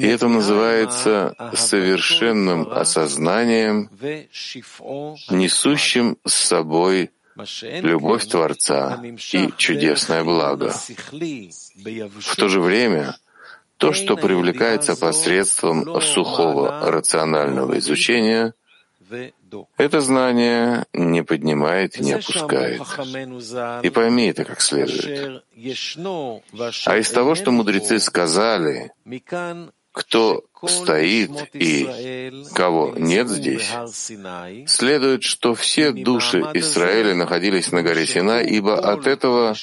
[0.00, 3.90] И это называется совершенным осознанием,
[5.30, 7.10] несущим с собой
[7.60, 9.02] любовь Творца
[9.32, 10.72] и чудесное благо.
[10.72, 13.16] В то же время—
[13.78, 18.52] то, что привлекается посредством сухого рационального изучения,
[19.78, 22.82] это знание не поднимает и не опускает.
[23.82, 25.42] И пойми это как следует.
[26.86, 28.92] А из того, что мудрецы сказали,
[29.98, 33.68] кто стоит и кого нет здесь,
[34.66, 39.56] следует, что все души Израиля находились на горе Сина, ибо от этого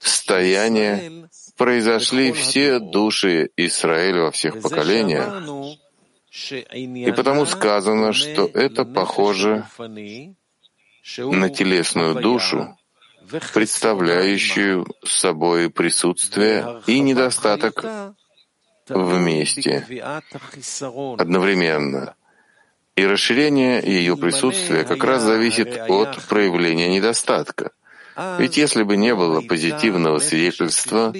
[0.00, 5.44] стояния произошли все души Израиля во всех поколениях,
[6.72, 9.64] и потому сказано, что это похоже
[11.18, 12.76] на телесную душу,
[13.54, 17.84] представляющую собой присутствие и недостаток
[18.88, 19.86] вместе,
[21.18, 22.14] одновременно.
[22.96, 27.70] И расширение ее присутствия как раз зависит от проявления недостатка.
[28.38, 31.14] Ведь если бы не было позитивного свидетельства,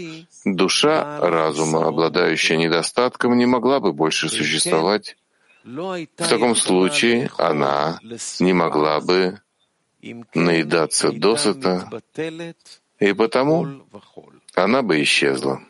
[0.45, 5.17] душа разума, обладающая недостатком, не могла бы больше существовать.
[5.63, 8.01] В таком случае она
[8.41, 9.41] не могла бы
[10.35, 11.89] наедаться досыта,
[12.99, 13.85] и потому
[14.55, 15.61] она бы исчезла.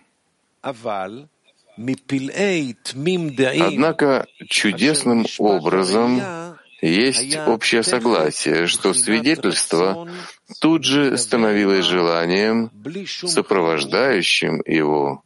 [3.60, 6.20] Однако чудесным образом
[6.80, 10.08] есть общее согласие, что свидетельство
[10.60, 12.70] тут же становилось желанием,
[13.06, 15.22] сопровождающим его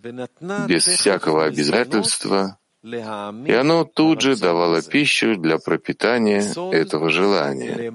[0.67, 6.43] без всякого обязательства, и оно тут же давало пищу для пропитания
[6.73, 7.93] этого желания.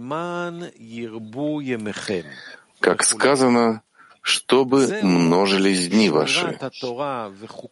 [2.80, 3.82] Как сказано,
[4.28, 6.60] чтобы множились дни ваши,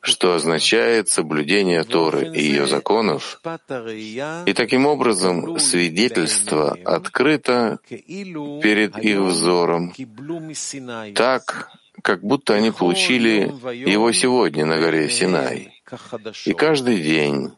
[0.01, 3.41] что означает соблюдение Торы и ее законов,
[4.45, 9.93] и таким образом свидетельство открыто перед их взором,
[11.13, 15.83] так, как будто они получили его сегодня на горе Синай.
[16.45, 17.51] И каждый день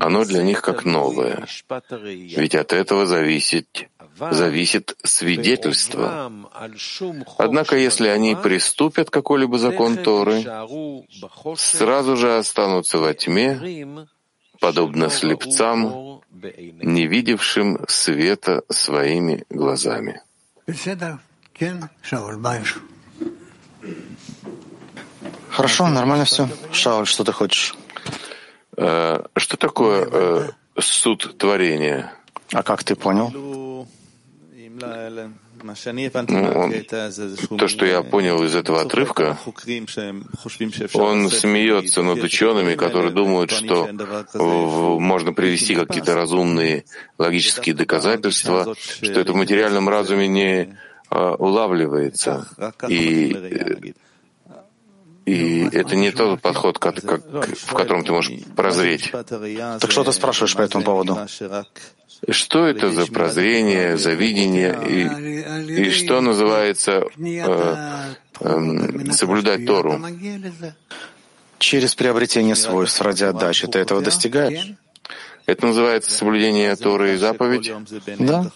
[0.00, 1.46] оно для них как новое,
[2.02, 3.90] ведь от этого зависит
[4.30, 6.32] зависит свидетельство.
[7.38, 10.44] Однако, если они приступят какой-либо закон Торы,
[11.56, 14.06] сразу же останутся во тьме,
[14.60, 20.22] подобно слепцам, не видевшим света своими глазами.
[25.50, 26.48] Хорошо, нормально все.
[26.72, 27.74] Шауль, что ты хочешь?
[28.76, 30.48] Э, что такое э,
[30.78, 32.12] суд творения?
[32.52, 33.88] А как ты понял?
[37.50, 39.38] Ну, то, что я понял из этого отрывка,
[40.94, 43.88] он смеется над учеными, которые думают, что
[44.34, 46.84] можно привести какие-то разумные
[47.18, 50.78] логические доказательства, что это в материальном разуме не
[51.10, 52.46] а, улавливается.
[52.88, 53.94] И
[55.28, 59.10] и это не тот подход, как, как, в котором ты можешь прозреть.
[59.10, 61.18] Так что ты спрашиваешь по этому поводу?
[62.28, 70.00] Что это за прозрение, за видение и, и что называется э, э, соблюдать Тору?
[71.58, 74.74] Через приобретение свойств ради отдачи ты этого достигаешь?
[75.46, 77.72] Это называется соблюдение Торы и заповедь?
[78.18, 78.50] Да.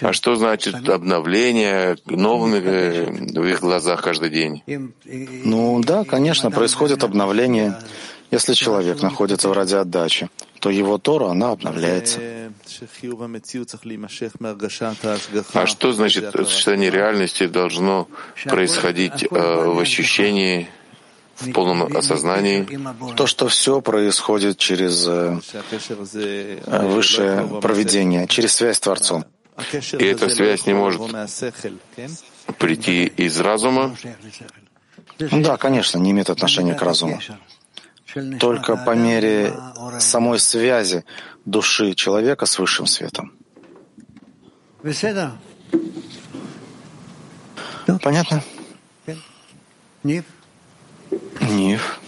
[0.00, 3.10] А что значит обновление новыми э,
[3.40, 4.62] в их глазах каждый день?
[5.44, 7.76] Ну да, конечно, происходит обновление.
[8.30, 10.30] Если человек находится в ради отдачи,
[10.64, 12.20] то его Тора, она обновляется.
[15.52, 18.08] А что значит сочетание реальности должно
[18.46, 20.68] происходить э, в ощущении
[21.36, 22.66] в полном осознании.
[23.14, 25.38] То, что все происходит через э,
[26.66, 29.26] высшее проведение, через связь с Творцом.
[29.98, 31.02] И эта связь не может
[32.58, 33.94] прийти из разума?
[35.18, 37.20] Да, конечно, не имеет отношения к разуму.
[38.38, 39.52] Только по мере
[39.98, 41.04] самой связи
[41.44, 43.32] души человека с высшим светом.
[48.02, 48.42] Понятно?
[51.40, 52.00] Нив.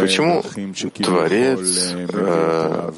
[0.00, 0.42] Почему
[1.02, 2.92] Творец э,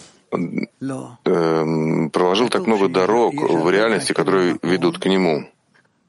[1.24, 5.48] э, проложил так много дорог в реальности, которые ведут к Нему?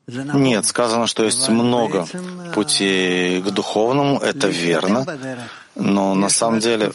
[0.07, 2.07] Нет, сказано, что есть много
[2.53, 5.05] путей к духовному, это верно,
[5.75, 6.93] но на самом деле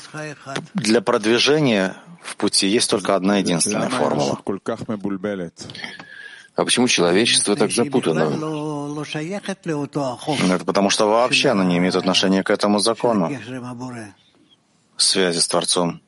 [0.72, 4.38] для продвижения в пути есть только одна единственная формула.
[6.54, 8.32] А почему человечество так запутано?
[10.50, 13.30] Это потому что вообще оно не имеет отношения к этому закону.
[14.96, 16.00] Связи с Творцом.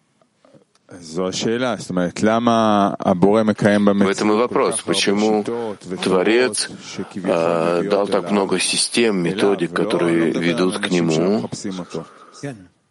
[4.04, 5.42] В этом и вопрос, почему
[6.02, 6.68] Творец
[7.14, 11.48] э, дал так много систем, методик, которые ведут к Нему.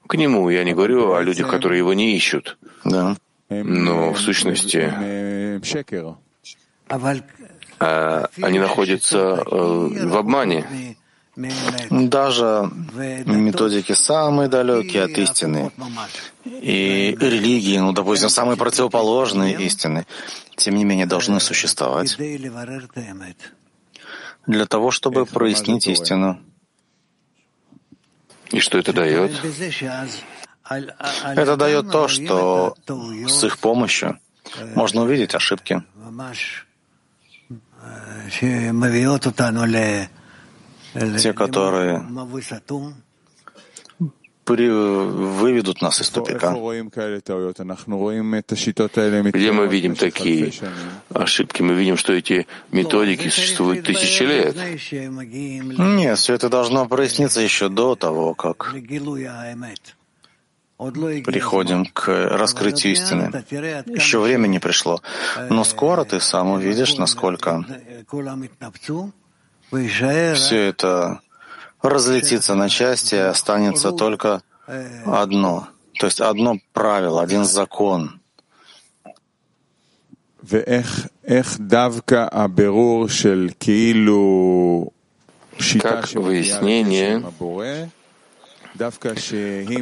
[0.08, 2.58] К Нему, я не говорю о людях, которые Его не ищут.
[2.84, 3.16] Да.
[3.50, 4.92] Но в сущности
[7.80, 10.98] а, они находятся э, в обмане.
[11.36, 12.70] Даже
[13.26, 15.72] методики самые далекие от истины.
[16.46, 20.06] И религии, ну, допустим, самые противоположные истины,
[20.56, 22.18] тем не менее должны существовать
[24.46, 26.40] для того, чтобы прояснить истину.
[28.52, 29.32] И что это дает?
[30.70, 32.76] Это дает то, что
[33.28, 34.20] с их помощью
[34.76, 35.84] можно увидеть ошибки,
[40.94, 42.06] те, которые
[44.46, 46.52] при, выведут нас из тупика.
[49.32, 50.52] Где мы видим такие
[51.14, 51.62] ошибки?
[51.62, 54.56] Мы видим, что эти методики существуют тысячи лет.
[55.78, 58.74] Нет, все это должно проясниться еще до того, как
[60.78, 63.32] приходим к раскрытию истины.
[63.88, 65.02] Еще время не пришло.
[65.50, 67.66] Но скоро ты сам увидишь, насколько
[70.36, 71.22] все это
[71.82, 74.42] разлетится на части, останется только
[75.06, 75.68] одно.
[76.00, 78.20] То есть одно правило, один закон.
[85.82, 87.24] Как выяснение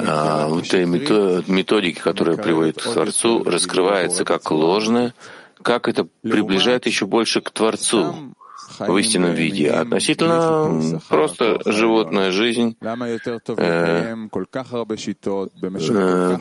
[0.05, 5.13] а, в этой методике, которая приводит к Творцу, раскрывается как ложное,
[5.61, 8.33] как это приближает еще больше к Творцу
[8.79, 9.69] в истинном виде.
[9.69, 13.17] А относительно просто животная жизнь, э,
[13.57, 14.27] э,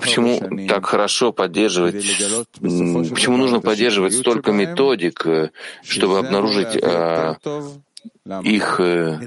[0.01, 2.05] почему так хорошо поддерживать,
[2.61, 5.51] почему нужно поддерживать столько методик, э,
[5.83, 7.35] чтобы обнаружить э,
[8.43, 9.19] их э,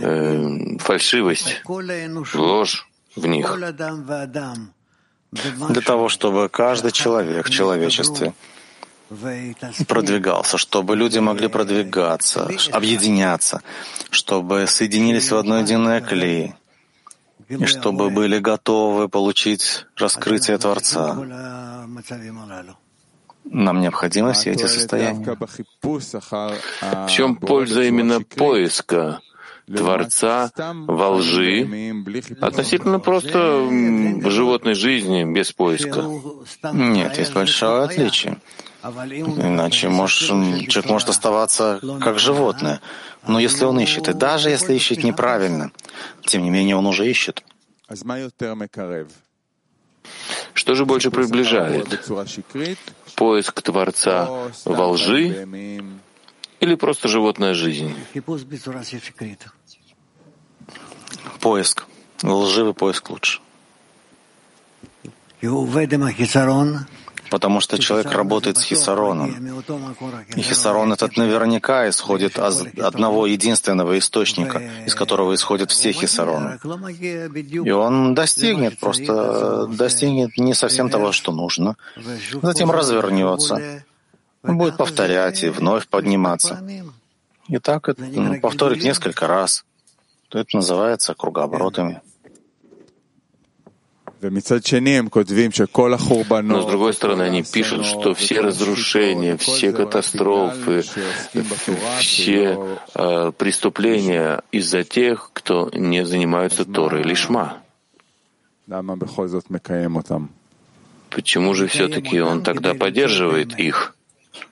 [0.00, 1.62] э, фальшивость,
[2.34, 3.56] ложь в них.
[5.32, 8.32] Для того, чтобы каждый человек в человечестве
[9.86, 13.62] продвигался, чтобы люди могли продвигаться, объединяться,
[14.10, 16.54] чтобы соединились в одно единое клей,
[17.48, 21.14] и чтобы были готовы получить раскрытие Творца.
[23.44, 25.36] Нам необходимы все эти состояния.
[25.82, 29.20] В чем польза именно поиска
[29.66, 31.64] Творца во лжи
[32.40, 33.68] относительно просто
[34.28, 36.04] животной жизни без поиска?
[36.72, 38.38] Нет, есть большое отличие.
[38.90, 40.28] Иначе может,
[40.68, 42.80] человек может оставаться как животное.
[43.26, 45.72] Но если он ищет, и даже если ищет неправильно,
[46.26, 47.42] тем не менее он уже ищет.
[50.54, 51.88] Что же больше приближает?
[53.14, 55.46] Поиск Творца во лжи
[56.60, 57.94] или просто животная жизнь?
[61.40, 61.84] Поиск.
[62.22, 63.40] Лживый поиск лучше.
[67.30, 69.62] Потому что человек работает с хисароном.
[70.36, 76.58] И хисарон этот наверняка исходит из одного единственного источника, из которого исходят все хисароны.
[77.42, 81.76] И он достигнет, просто достигнет не совсем того, что нужно.
[82.42, 83.82] Затем развернется,
[84.42, 86.62] будет повторять и вновь подниматься.
[87.48, 88.04] И так это
[88.42, 89.64] повторить несколько раз.
[90.32, 92.02] Это называется кругооборотами.
[96.48, 100.84] Но с другой стороны, они пишут, что все разрушения, все катастрофы,
[101.98, 107.62] все э, преступления из-за тех, кто не занимается Торой лишма.
[111.10, 113.94] Почему же все-таки он тогда поддерживает их?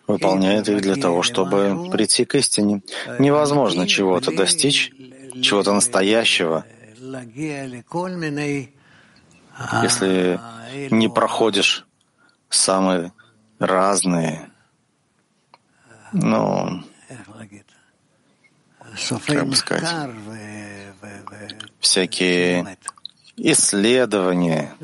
[0.06, 2.82] Выполняет их для того, чтобы прийти к истине.
[3.18, 4.92] Невозможно чего-то достичь,
[5.42, 6.64] чего-то настоящего,
[9.82, 10.40] если
[10.90, 11.86] не проходишь
[12.48, 13.12] самые
[13.58, 14.50] разные,
[16.12, 16.82] ну,
[19.26, 20.10] как бы сказать,
[21.80, 22.78] всякие
[23.36, 24.74] исследования,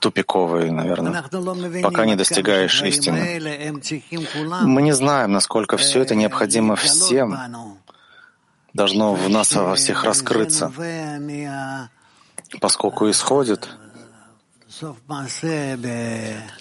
[0.00, 1.22] тупиковые, наверное,
[1.82, 3.40] пока не достигаешь истины.
[4.62, 7.36] Мы не знаем, насколько все это необходимо всем,
[8.72, 10.72] должно в нас во всех раскрыться
[12.60, 13.68] поскольку исходит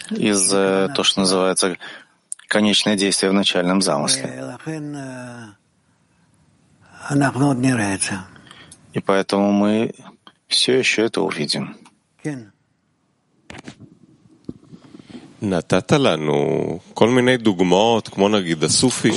[0.09, 1.77] из э, то, что называется
[2.47, 4.57] конечное действие в начальном замысле.
[8.93, 9.93] И поэтому мы
[10.47, 11.77] все еще это увидим.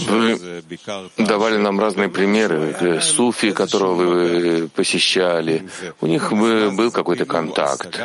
[0.08, 0.62] Вы
[1.18, 3.00] давали нам разные примеры.
[3.00, 5.68] Суфи, которого вы посещали,
[6.00, 7.98] у них был какой-то контакт.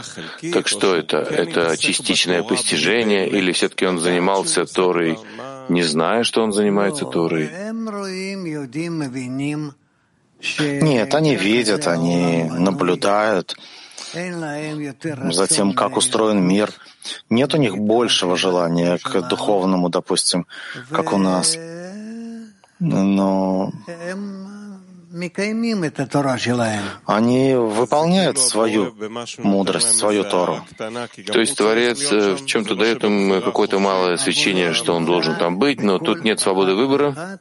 [0.54, 1.18] Так что это?
[1.18, 5.18] Это частичное постижение или все-таки он занимался Торой,
[5.70, 7.50] не зная, что он занимается Торой?
[10.60, 13.58] Нет, они видят, они наблюдают,
[15.32, 16.72] затем, как устроен мир.
[17.30, 20.46] Нет у них большего желания к духовному, допустим,
[20.92, 21.58] как у нас.
[22.80, 23.72] Но
[27.06, 28.94] они выполняют свою
[29.40, 30.66] мудрость, свою Тору.
[30.78, 35.58] То есть Творец э, в чем-то дает им какое-то малое свечение, что он должен там
[35.58, 37.40] быть, но тут нет свободы выбора.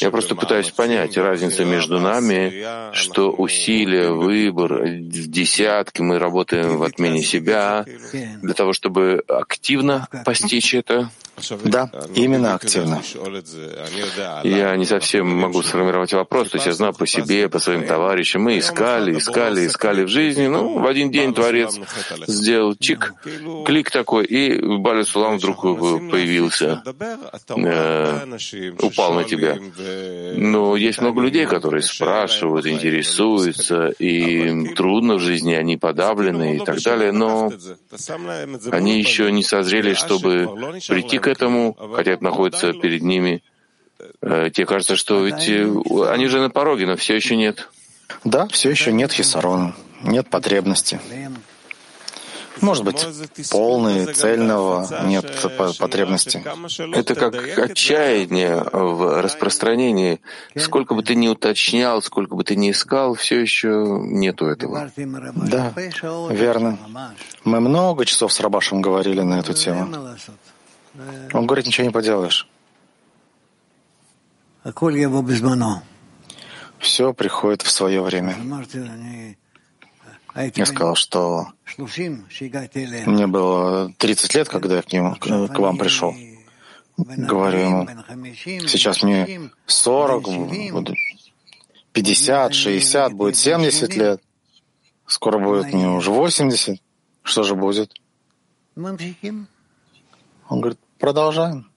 [0.00, 6.82] Я просто пытаюсь понять разницу между нами, что усилия, выбор, в десятки мы работаем в
[6.82, 7.84] отмене себя
[8.42, 11.10] для того, чтобы активно постичь это.
[11.64, 13.02] Да, именно активно.
[14.44, 18.42] Я не совсем могу сформировать вопрос, то есть я знаю по себе, по своим товарищам.
[18.42, 20.46] Мы искали, искали, искали в жизни.
[20.46, 21.78] Ну, в один день Творец
[22.26, 23.14] сделал чик,
[23.66, 26.82] клик такой, и Баля Сулам вдруг появился,
[27.56, 28.36] э,
[28.80, 29.58] упал на тебя.
[30.36, 36.80] Но есть много людей, которые спрашивают, интересуются, и трудно в жизни, они подавлены и так
[36.80, 37.52] далее, но
[38.70, 40.48] они еще не созрели, чтобы
[40.88, 43.42] прийти к этому, хотя это находится перед ними.
[44.20, 45.66] Э, тебе кажется, что ведь э,
[46.10, 47.68] они уже на пороге, но все еще нет.
[48.24, 51.00] Да, все еще нет хисарона, нет потребности.
[52.60, 53.06] Может быть,
[53.50, 55.26] полный, цельного, нет
[55.78, 56.42] потребности.
[56.94, 60.20] Это как отчаяние в распространении.
[60.56, 64.90] Сколько бы ты ни уточнял, сколько бы ты ни искал, все еще нету этого.
[64.96, 65.72] Да,
[66.30, 66.78] верно.
[67.44, 70.16] Мы много часов с Рабашем говорили на эту тему.
[71.32, 72.48] Он говорит, ничего не поделаешь.
[76.78, 78.36] Все приходит в свое время.
[80.54, 81.48] Я сказал, что
[83.06, 86.14] мне было 30 лет, когда я к, нему, к вам пришел.
[86.96, 87.88] Говорю ему,
[88.68, 90.28] сейчас мне 40,
[91.92, 94.22] 50, 60, будет 70 лет.
[95.06, 96.80] Скоро будет мне уже 80.
[97.22, 97.92] Что же будет?
[100.48, 101.70] Он говорит, продолжаем.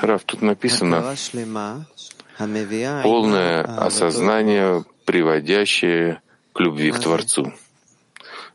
[0.00, 1.14] Раф, тут написано
[3.04, 6.20] полное осознание, приводящее
[6.52, 7.52] к любви к Творцу.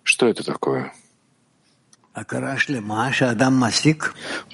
[0.03, 0.93] Что это такое?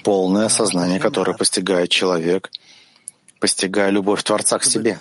[0.04, 2.52] Полное осознание, которое постигает человек,
[3.40, 5.00] постигая любовь Творца к себе.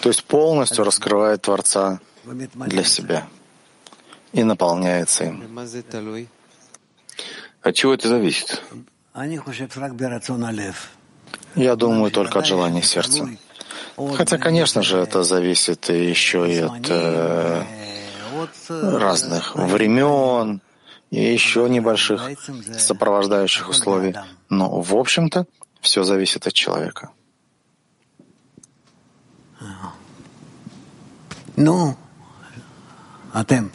[0.00, 1.98] То есть полностью раскрывает Творца
[2.66, 3.26] для себя
[4.32, 5.42] и наполняется им.
[7.62, 8.62] От чего это зависит?
[11.56, 13.28] Я думаю только от желания сердца.
[13.96, 17.62] Хотя, конечно же, это зависит еще и от э,
[18.68, 20.60] разных времен
[21.10, 22.30] и еще небольших
[22.78, 24.14] сопровождающих условий.
[24.50, 25.46] Но, в общем-то,
[25.86, 27.10] все зависит от человека.
[31.54, 31.96] Ну,
[33.32, 33.70] а тем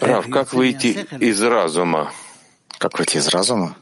[0.00, 2.12] Рав, как выйти из разума?
[2.78, 3.74] Как выйти из разума?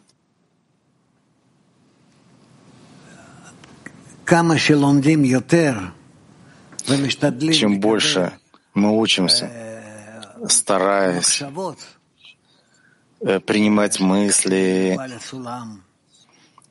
[7.53, 8.39] Чем больше
[8.75, 9.51] мы учимся,
[10.49, 11.43] стараясь
[13.21, 14.99] э, принимать мысли,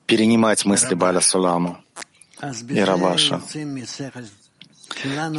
[0.06, 1.78] перенимать мысли Баля Суламу
[2.70, 3.42] и Рабаша,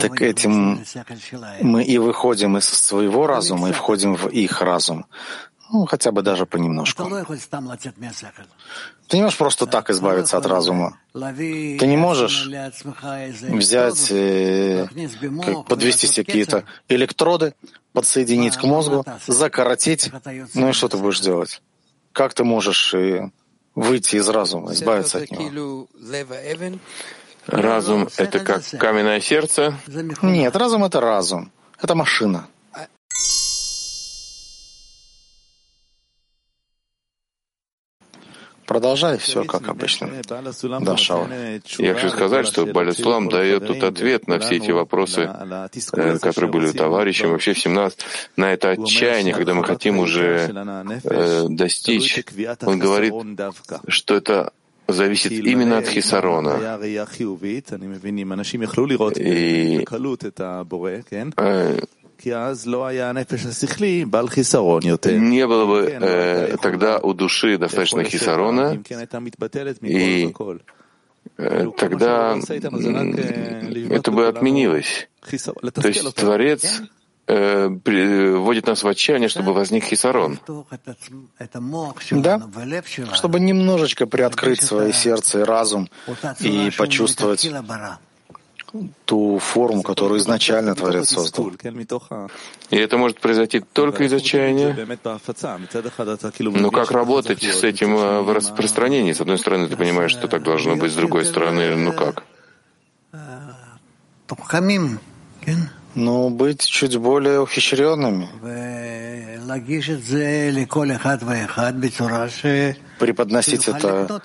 [0.00, 0.84] так этим
[1.60, 5.06] мы и выходим из своего разума и входим в их разум.
[5.72, 7.04] Ну, хотя бы даже понемножку.
[9.08, 10.98] Ты не можешь просто так избавиться от разума.
[11.14, 14.86] Ты не можешь взять, э,
[15.66, 17.54] подвести себе какие-то электроды,
[17.94, 20.12] подсоединить к мозгу, закоротить.
[20.54, 21.62] Ну и что ты будешь делать?
[22.12, 23.30] Как ты можешь э,
[23.74, 25.88] выйти из разума, избавиться от него?
[27.46, 29.74] Разум— это как каменное сердце?
[30.20, 31.50] Нет, разум— это разум.
[31.80, 32.46] Это машина.
[38.72, 40.08] Продолжай все как обычно.
[40.80, 41.28] Да, Шава.
[41.78, 45.28] Я хочу сказать, что Балислам дает тут ответ на все эти вопросы,
[45.92, 47.98] э, которые были у товарища, вообще в 17,
[48.36, 50.50] на это отчаяние, когда мы хотим уже
[51.04, 52.24] э, достичь.
[52.62, 53.12] Он говорит,
[53.88, 54.54] что это
[54.88, 56.58] зависит именно от Хисарона.
[59.18, 59.84] И
[61.36, 61.78] э,
[65.18, 68.80] не было бы э, тогда у души достаточно хисарона,
[69.82, 70.32] и
[71.36, 72.36] э, тогда
[73.90, 75.08] это бы отменилось.
[75.74, 76.82] То есть Творец
[77.26, 77.68] э,
[78.36, 80.38] вводит нас в отчаяние, чтобы возник хисарон.
[82.10, 82.42] Да,
[83.14, 85.88] чтобы немножечко приоткрыть свое сердце и разум
[86.40, 87.50] и почувствовать
[89.04, 91.52] ту форму, которую изначально Творец создал.
[92.70, 94.74] И это может произойти только из отчаяния.
[96.60, 99.12] Но как работать с этим э, в распространении?
[99.12, 102.24] С одной стороны, ты понимаешь, что так должно быть, с другой стороны, ну как?
[105.94, 108.28] Ну, быть чуть более ухищренными.
[112.98, 114.22] Преподносить это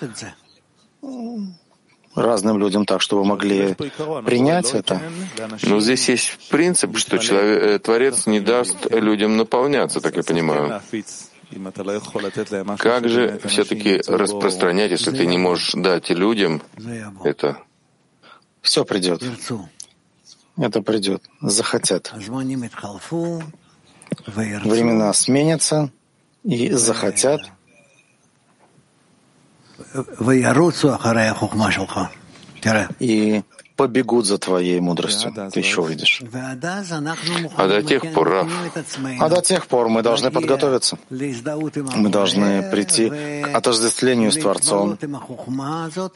[2.17, 3.75] разным людям так, чтобы могли
[4.25, 5.01] принять это.
[5.63, 10.81] Но здесь есть принцип, что человек, э, Творец не даст людям наполняться, так я понимаю.
[12.77, 16.61] Как же все-таки распространять, если ты не можешь дать людям
[17.23, 17.59] это?
[18.61, 19.23] Все придет.
[20.57, 21.23] Это придет.
[21.39, 22.11] Захотят.
[24.25, 25.91] Времена сменятся
[26.43, 27.41] и захотят—
[32.99, 33.43] и
[33.77, 35.33] побегут за твоей мудростью.
[35.53, 36.21] Ты еще увидишь.
[37.57, 38.47] А до тех пор, Раф,
[39.19, 40.97] а до тех пор мы должны подготовиться.
[41.09, 43.09] Мы должны прийти
[43.43, 44.97] к отождествлению с Творцом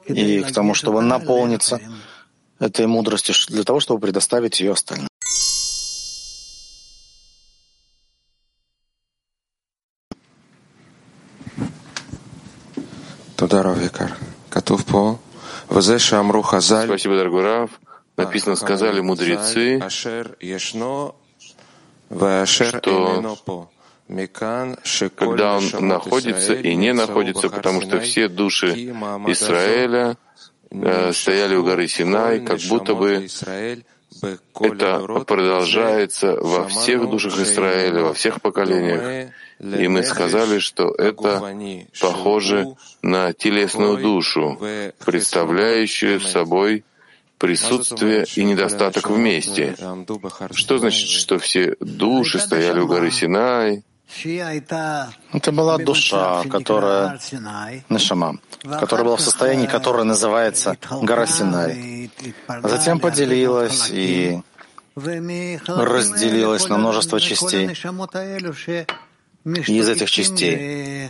[0.07, 1.79] и к тому, чтобы наполниться
[2.59, 5.10] этой мудростью для того, чтобы предоставить ее остальным.
[16.85, 17.69] Спасибо, дорогой Рав.
[18.17, 19.79] Написано, сказали мудрецы,
[24.83, 28.67] что когда он находится и не находится, потому что все души
[29.27, 30.17] Израиля
[30.69, 33.27] э, стояли у горы Синай, как будто бы
[34.59, 39.29] это продолжается во всех душах Израиля, во всех поколениях.
[39.61, 41.39] И мы сказали, что это
[42.01, 44.57] похоже на телесную душу,
[45.05, 46.83] представляющую собой
[47.37, 49.75] присутствие и недостаток вместе.
[50.51, 53.83] Что значит, что все души стояли у горы Синай?
[55.31, 57.19] Это была душа, которая,
[57.87, 62.09] Нашама, которая была в состоянии, которое называется гора Синай.
[62.63, 64.41] Затем поделилась и
[64.95, 67.69] разделилась на множество частей.
[69.45, 71.09] Из этих частей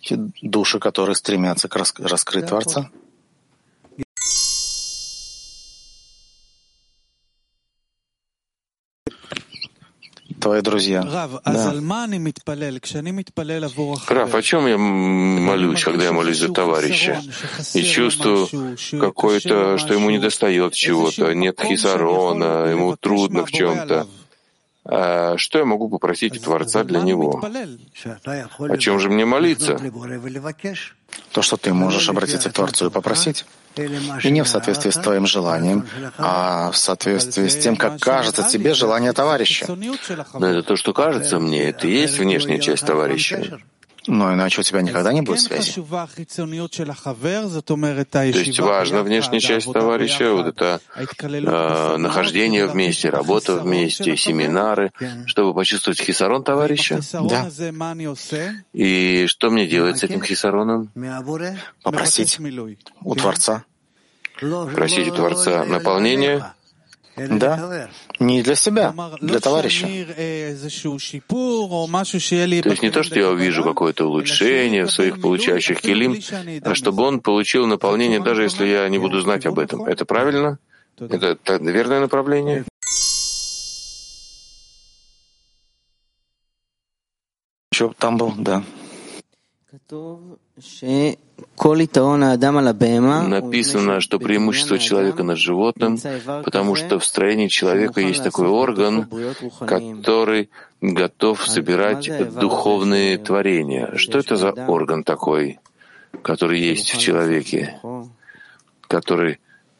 [0.00, 2.90] все души, которые стремятся к раскрыть Творца.
[10.46, 11.02] твои друзья.
[11.02, 11.28] Да.
[14.08, 17.20] Раф, о чем я молюсь, когда я молюсь за товарища?
[17.74, 24.06] И чувствую какое-то, что ему не достает чего-то, нет хисарона, ему трудно в чем-то.
[24.88, 27.42] А что я могу попросить у Творца для него?
[28.58, 29.78] О чем же мне молиться?
[31.32, 33.44] То, что ты можешь обратиться к Творцу и попросить.
[33.76, 35.86] И не в соответствии с твоим желанием,
[36.18, 39.66] а в соответствии с тем, как кажется тебе желание товарища.
[40.34, 43.58] Но это то, что кажется мне, это и есть внешняя часть товарища.
[44.06, 45.72] Но иначе у тебя никогда не будет связи.
[45.72, 45.80] То
[48.38, 54.92] есть важна внешняя часть товарища, вот это э, нахождение вместе, работа вместе, семинары,
[55.26, 57.00] чтобы почувствовать хисарон товарища.
[57.12, 57.50] Да.
[58.72, 60.90] И что мне делать с этим хисароном?
[61.82, 62.38] Попросить
[63.02, 63.64] у Творца.
[64.74, 66.52] Просить у Творца наполнения
[67.16, 67.88] да,
[68.18, 69.86] не для себя, для товарища.
[69.86, 69.90] То
[72.70, 76.18] есть не то, что я увижу какое-то улучшение в своих получающих килим,
[76.62, 79.84] а чтобы он получил наполнение, даже если я не буду знать об этом.
[79.84, 80.58] Это правильно?
[80.98, 82.64] Это, это верное направление?
[87.72, 88.32] Что там был?
[88.38, 88.62] Да.
[93.28, 95.98] Написано, что преимущество человека над животным,
[96.44, 99.08] потому что в строении человека есть такой орган,
[99.66, 100.48] который
[100.80, 103.96] готов собирать духовные творения.
[103.96, 105.58] Что это за орган такой,
[106.22, 107.78] который есть в человеке,
[108.88, 109.38] который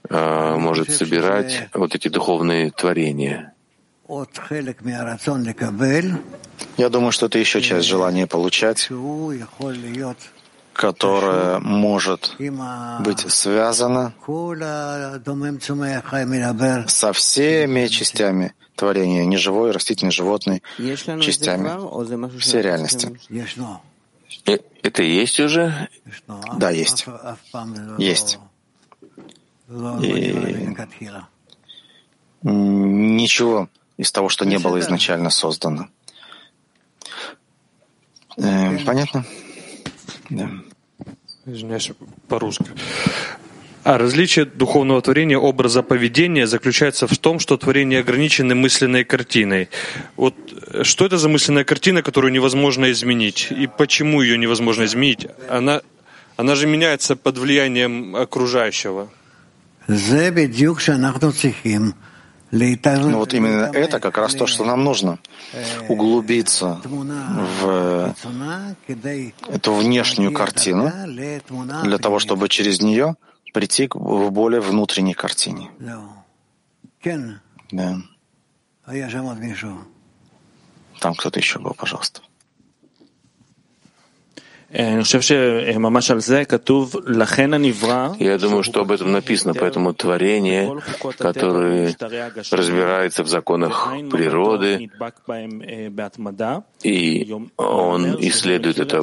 [0.09, 3.56] э, может собирать вот эти духовные творения?
[6.77, 8.89] Я думаю, что это еще часть желания получать,
[10.73, 12.37] которая может
[13.01, 14.13] быть связана
[16.89, 20.63] со всеми частями творения, неживой, растительной, животной
[21.21, 23.19] частями всей реальности.
[24.45, 25.89] Э, это есть уже?
[26.59, 27.07] Да, есть.
[27.99, 28.39] Есть.
[30.03, 30.33] И
[32.43, 35.89] ничего из того, что не было изначально создано.
[38.37, 39.25] Э, понятно?
[40.31, 40.51] Да.
[41.47, 41.93] Извиняюсь,
[42.29, 42.67] по-русски.
[43.85, 49.69] А различие духовного творения, образа поведения заключается в том, что творение ограничены мысленной картиной.
[50.17, 50.35] Вот
[50.83, 53.47] что это за мысленная картина, которую невозможно изменить?
[53.53, 55.29] И почему ее невозможно изменить?
[55.49, 55.83] Она,
[56.37, 59.09] она же меняется под влиянием окружающего.
[63.11, 65.19] Но вот именно это как раз то, что нам нужно.
[65.89, 68.15] Углубиться в
[69.49, 70.93] эту внешнюю картину
[71.85, 73.17] для того, чтобы через нее
[73.53, 75.71] прийти к более внутренней картине.
[77.73, 77.97] Да.
[81.01, 82.21] Там кто-то еще был, пожалуйста.
[88.19, 90.83] Я думаю, что об этом написано, поэтому творение,
[91.19, 91.97] которое
[92.51, 94.91] разбирается в законах природы,
[96.83, 99.03] и он исследует это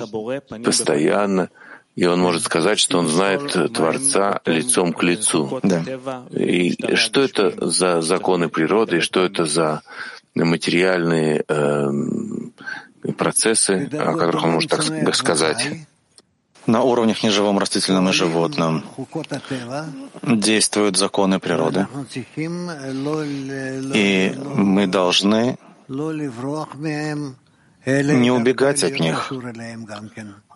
[0.64, 1.50] постоянно,
[1.96, 5.60] и он может сказать, что он знает Творца лицом к лицу.
[5.64, 5.84] Да.
[6.32, 9.82] И что это за законы природы, и что это за
[10.36, 11.90] материальные э,
[13.18, 15.68] процессы, о которых он может так сказать.
[16.66, 18.86] На уровнях неживом, растительном и животном
[20.24, 21.88] действуют законы природы.
[23.93, 25.58] И мы должны
[27.86, 29.34] не убегать от них,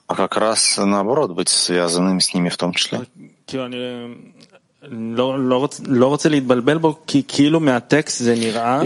[0.07, 3.01] а как раз наоборот быть связанными с ними в том числе.
[3.51, 3.67] Я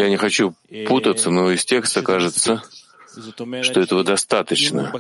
[0.10, 0.56] не хочу
[0.88, 2.64] путаться, но из текста кажется,
[3.64, 4.92] что этого достаточно.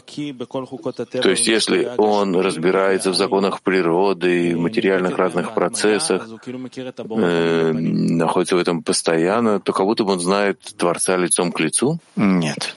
[1.11, 8.59] То есть если он разбирается в законах природы, в материальных разных процессах, э, находится в
[8.59, 11.99] этом постоянно, то как будто бы он знает Творца лицом к лицу?
[12.15, 12.75] Нет.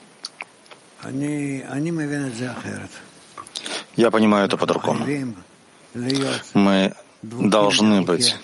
[3.95, 5.05] Я понимаю это по-другому.
[6.53, 8.35] Мы должны быть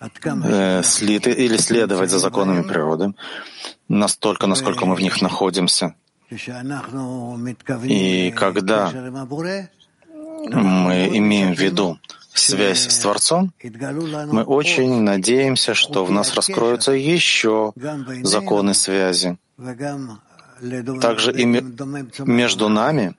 [0.00, 3.14] э, слиты или следовать за законами природы,
[3.88, 5.94] настолько, насколько мы в них находимся.
[7.84, 8.92] И когда
[10.52, 11.98] мы имеем в виду
[12.34, 17.72] связь с Творцом, мы очень надеемся, что в нас раскроются еще
[18.22, 19.38] законы связи.
[21.00, 23.14] Также и между нами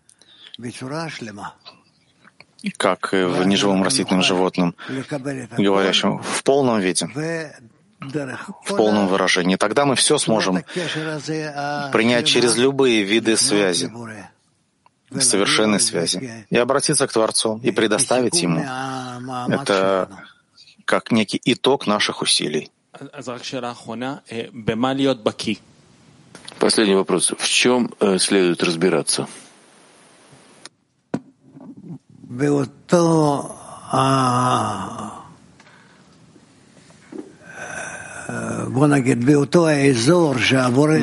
[2.78, 4.76] как и в неживом растительном животном,
[5.57, 7.07] говорящем в полном виде,
[7.99, 9.55] в полном выражении.
[9.55, 10.63] Тогда мы все сможем
[11.91, 13.91] принять через любые виды связи,
[15.19, 18.61] совершенной связи, и обратиться к Творцу, и предоставить Ему.
[19.49, 20.09] Это
[20.85, 22.71] как некий итог наших усилий.
[26.59, 27.33] Последний вопрос.
[27.37, 29.27] В чем э, следует разбираться?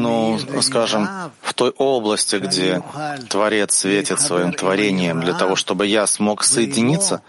[0.01, 1.09] Ну, скажем,
[1.41, 2.83] в той области, где
[3.29, 7.23] Творец светит своим творением, для того, чтобы я смог соединиться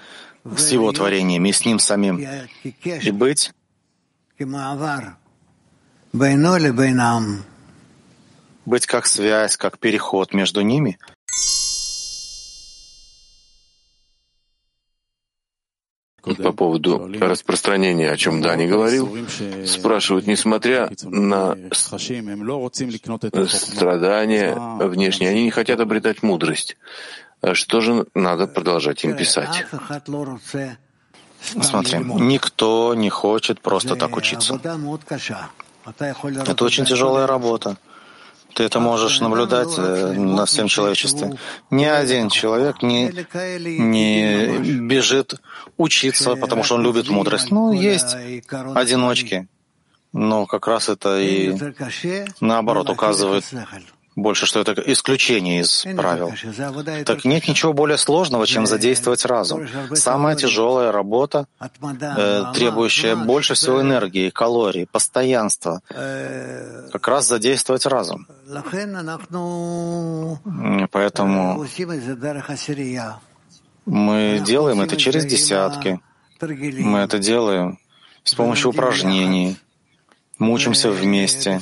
[0.58, 2.20] с его творением и с ним самим,
[2.84, 3.54] и быть
[8.66, 11.00] быть как связь, как переход между ними—
[16.34, 19.18] по поводу распространения, о чем Дани говорил,
[19.66, 21.58] спрашивают, несмотря на
[23.48, 26.78] страдания внешние, они не хотят обретать мудрость.
[27.42, 29.66] А что же надо продолжать им писать?
[31.62, 34.60] Смотри, никто не хочет просто так учиться.
[35.86, 37.78] Это очень тяжелая работа.
[38.56, 41.38] Ты это можешь наблюдать э, на всем человечестве.
[41.72, 43.12] Ни один человек не,
[43.78, 45.42] не бежит
[45.76, 47.52] учиться, потому что он любит мудрость.
[47.52, 48.16] Ну, есть
[48.74, 49.50] одиночки,
[50.14, 51.54] но как раз это и
[52.40, 53.44] наоборот указывает
[54.16, 56.34] больше, что это исключение из правил.
[57.06, 59.68] Так нет ничего более сложного, чем задействовать разум.
[59.94, 68.28] Самая тяжелая работа, э, требующая больше всего энергии, калорий, постоянства, как раз задействовать разум.
[70.92, 71.68] Поэтому
[73.86, 76.00] мы делаем это через десятки.
[76.42, 77.80] Мы это делаем
[78.24, 79.58] с помощью упражнений,
[80.40, 81.62] мучимся вместе.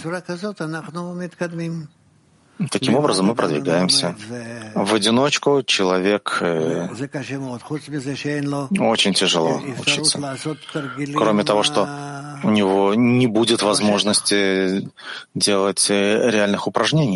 [2.70, 4.16] Таким образом мы продвигаемся.
[4.76, 6.88] В одиночку человек э,
[8.80, 10.20] очень тяжело учиться.
[11.16, 11.90] Кроме того, что
[12.44, 14.90] у него не будет возможности
[15.34, 17.12] делать э, реальных упражнений.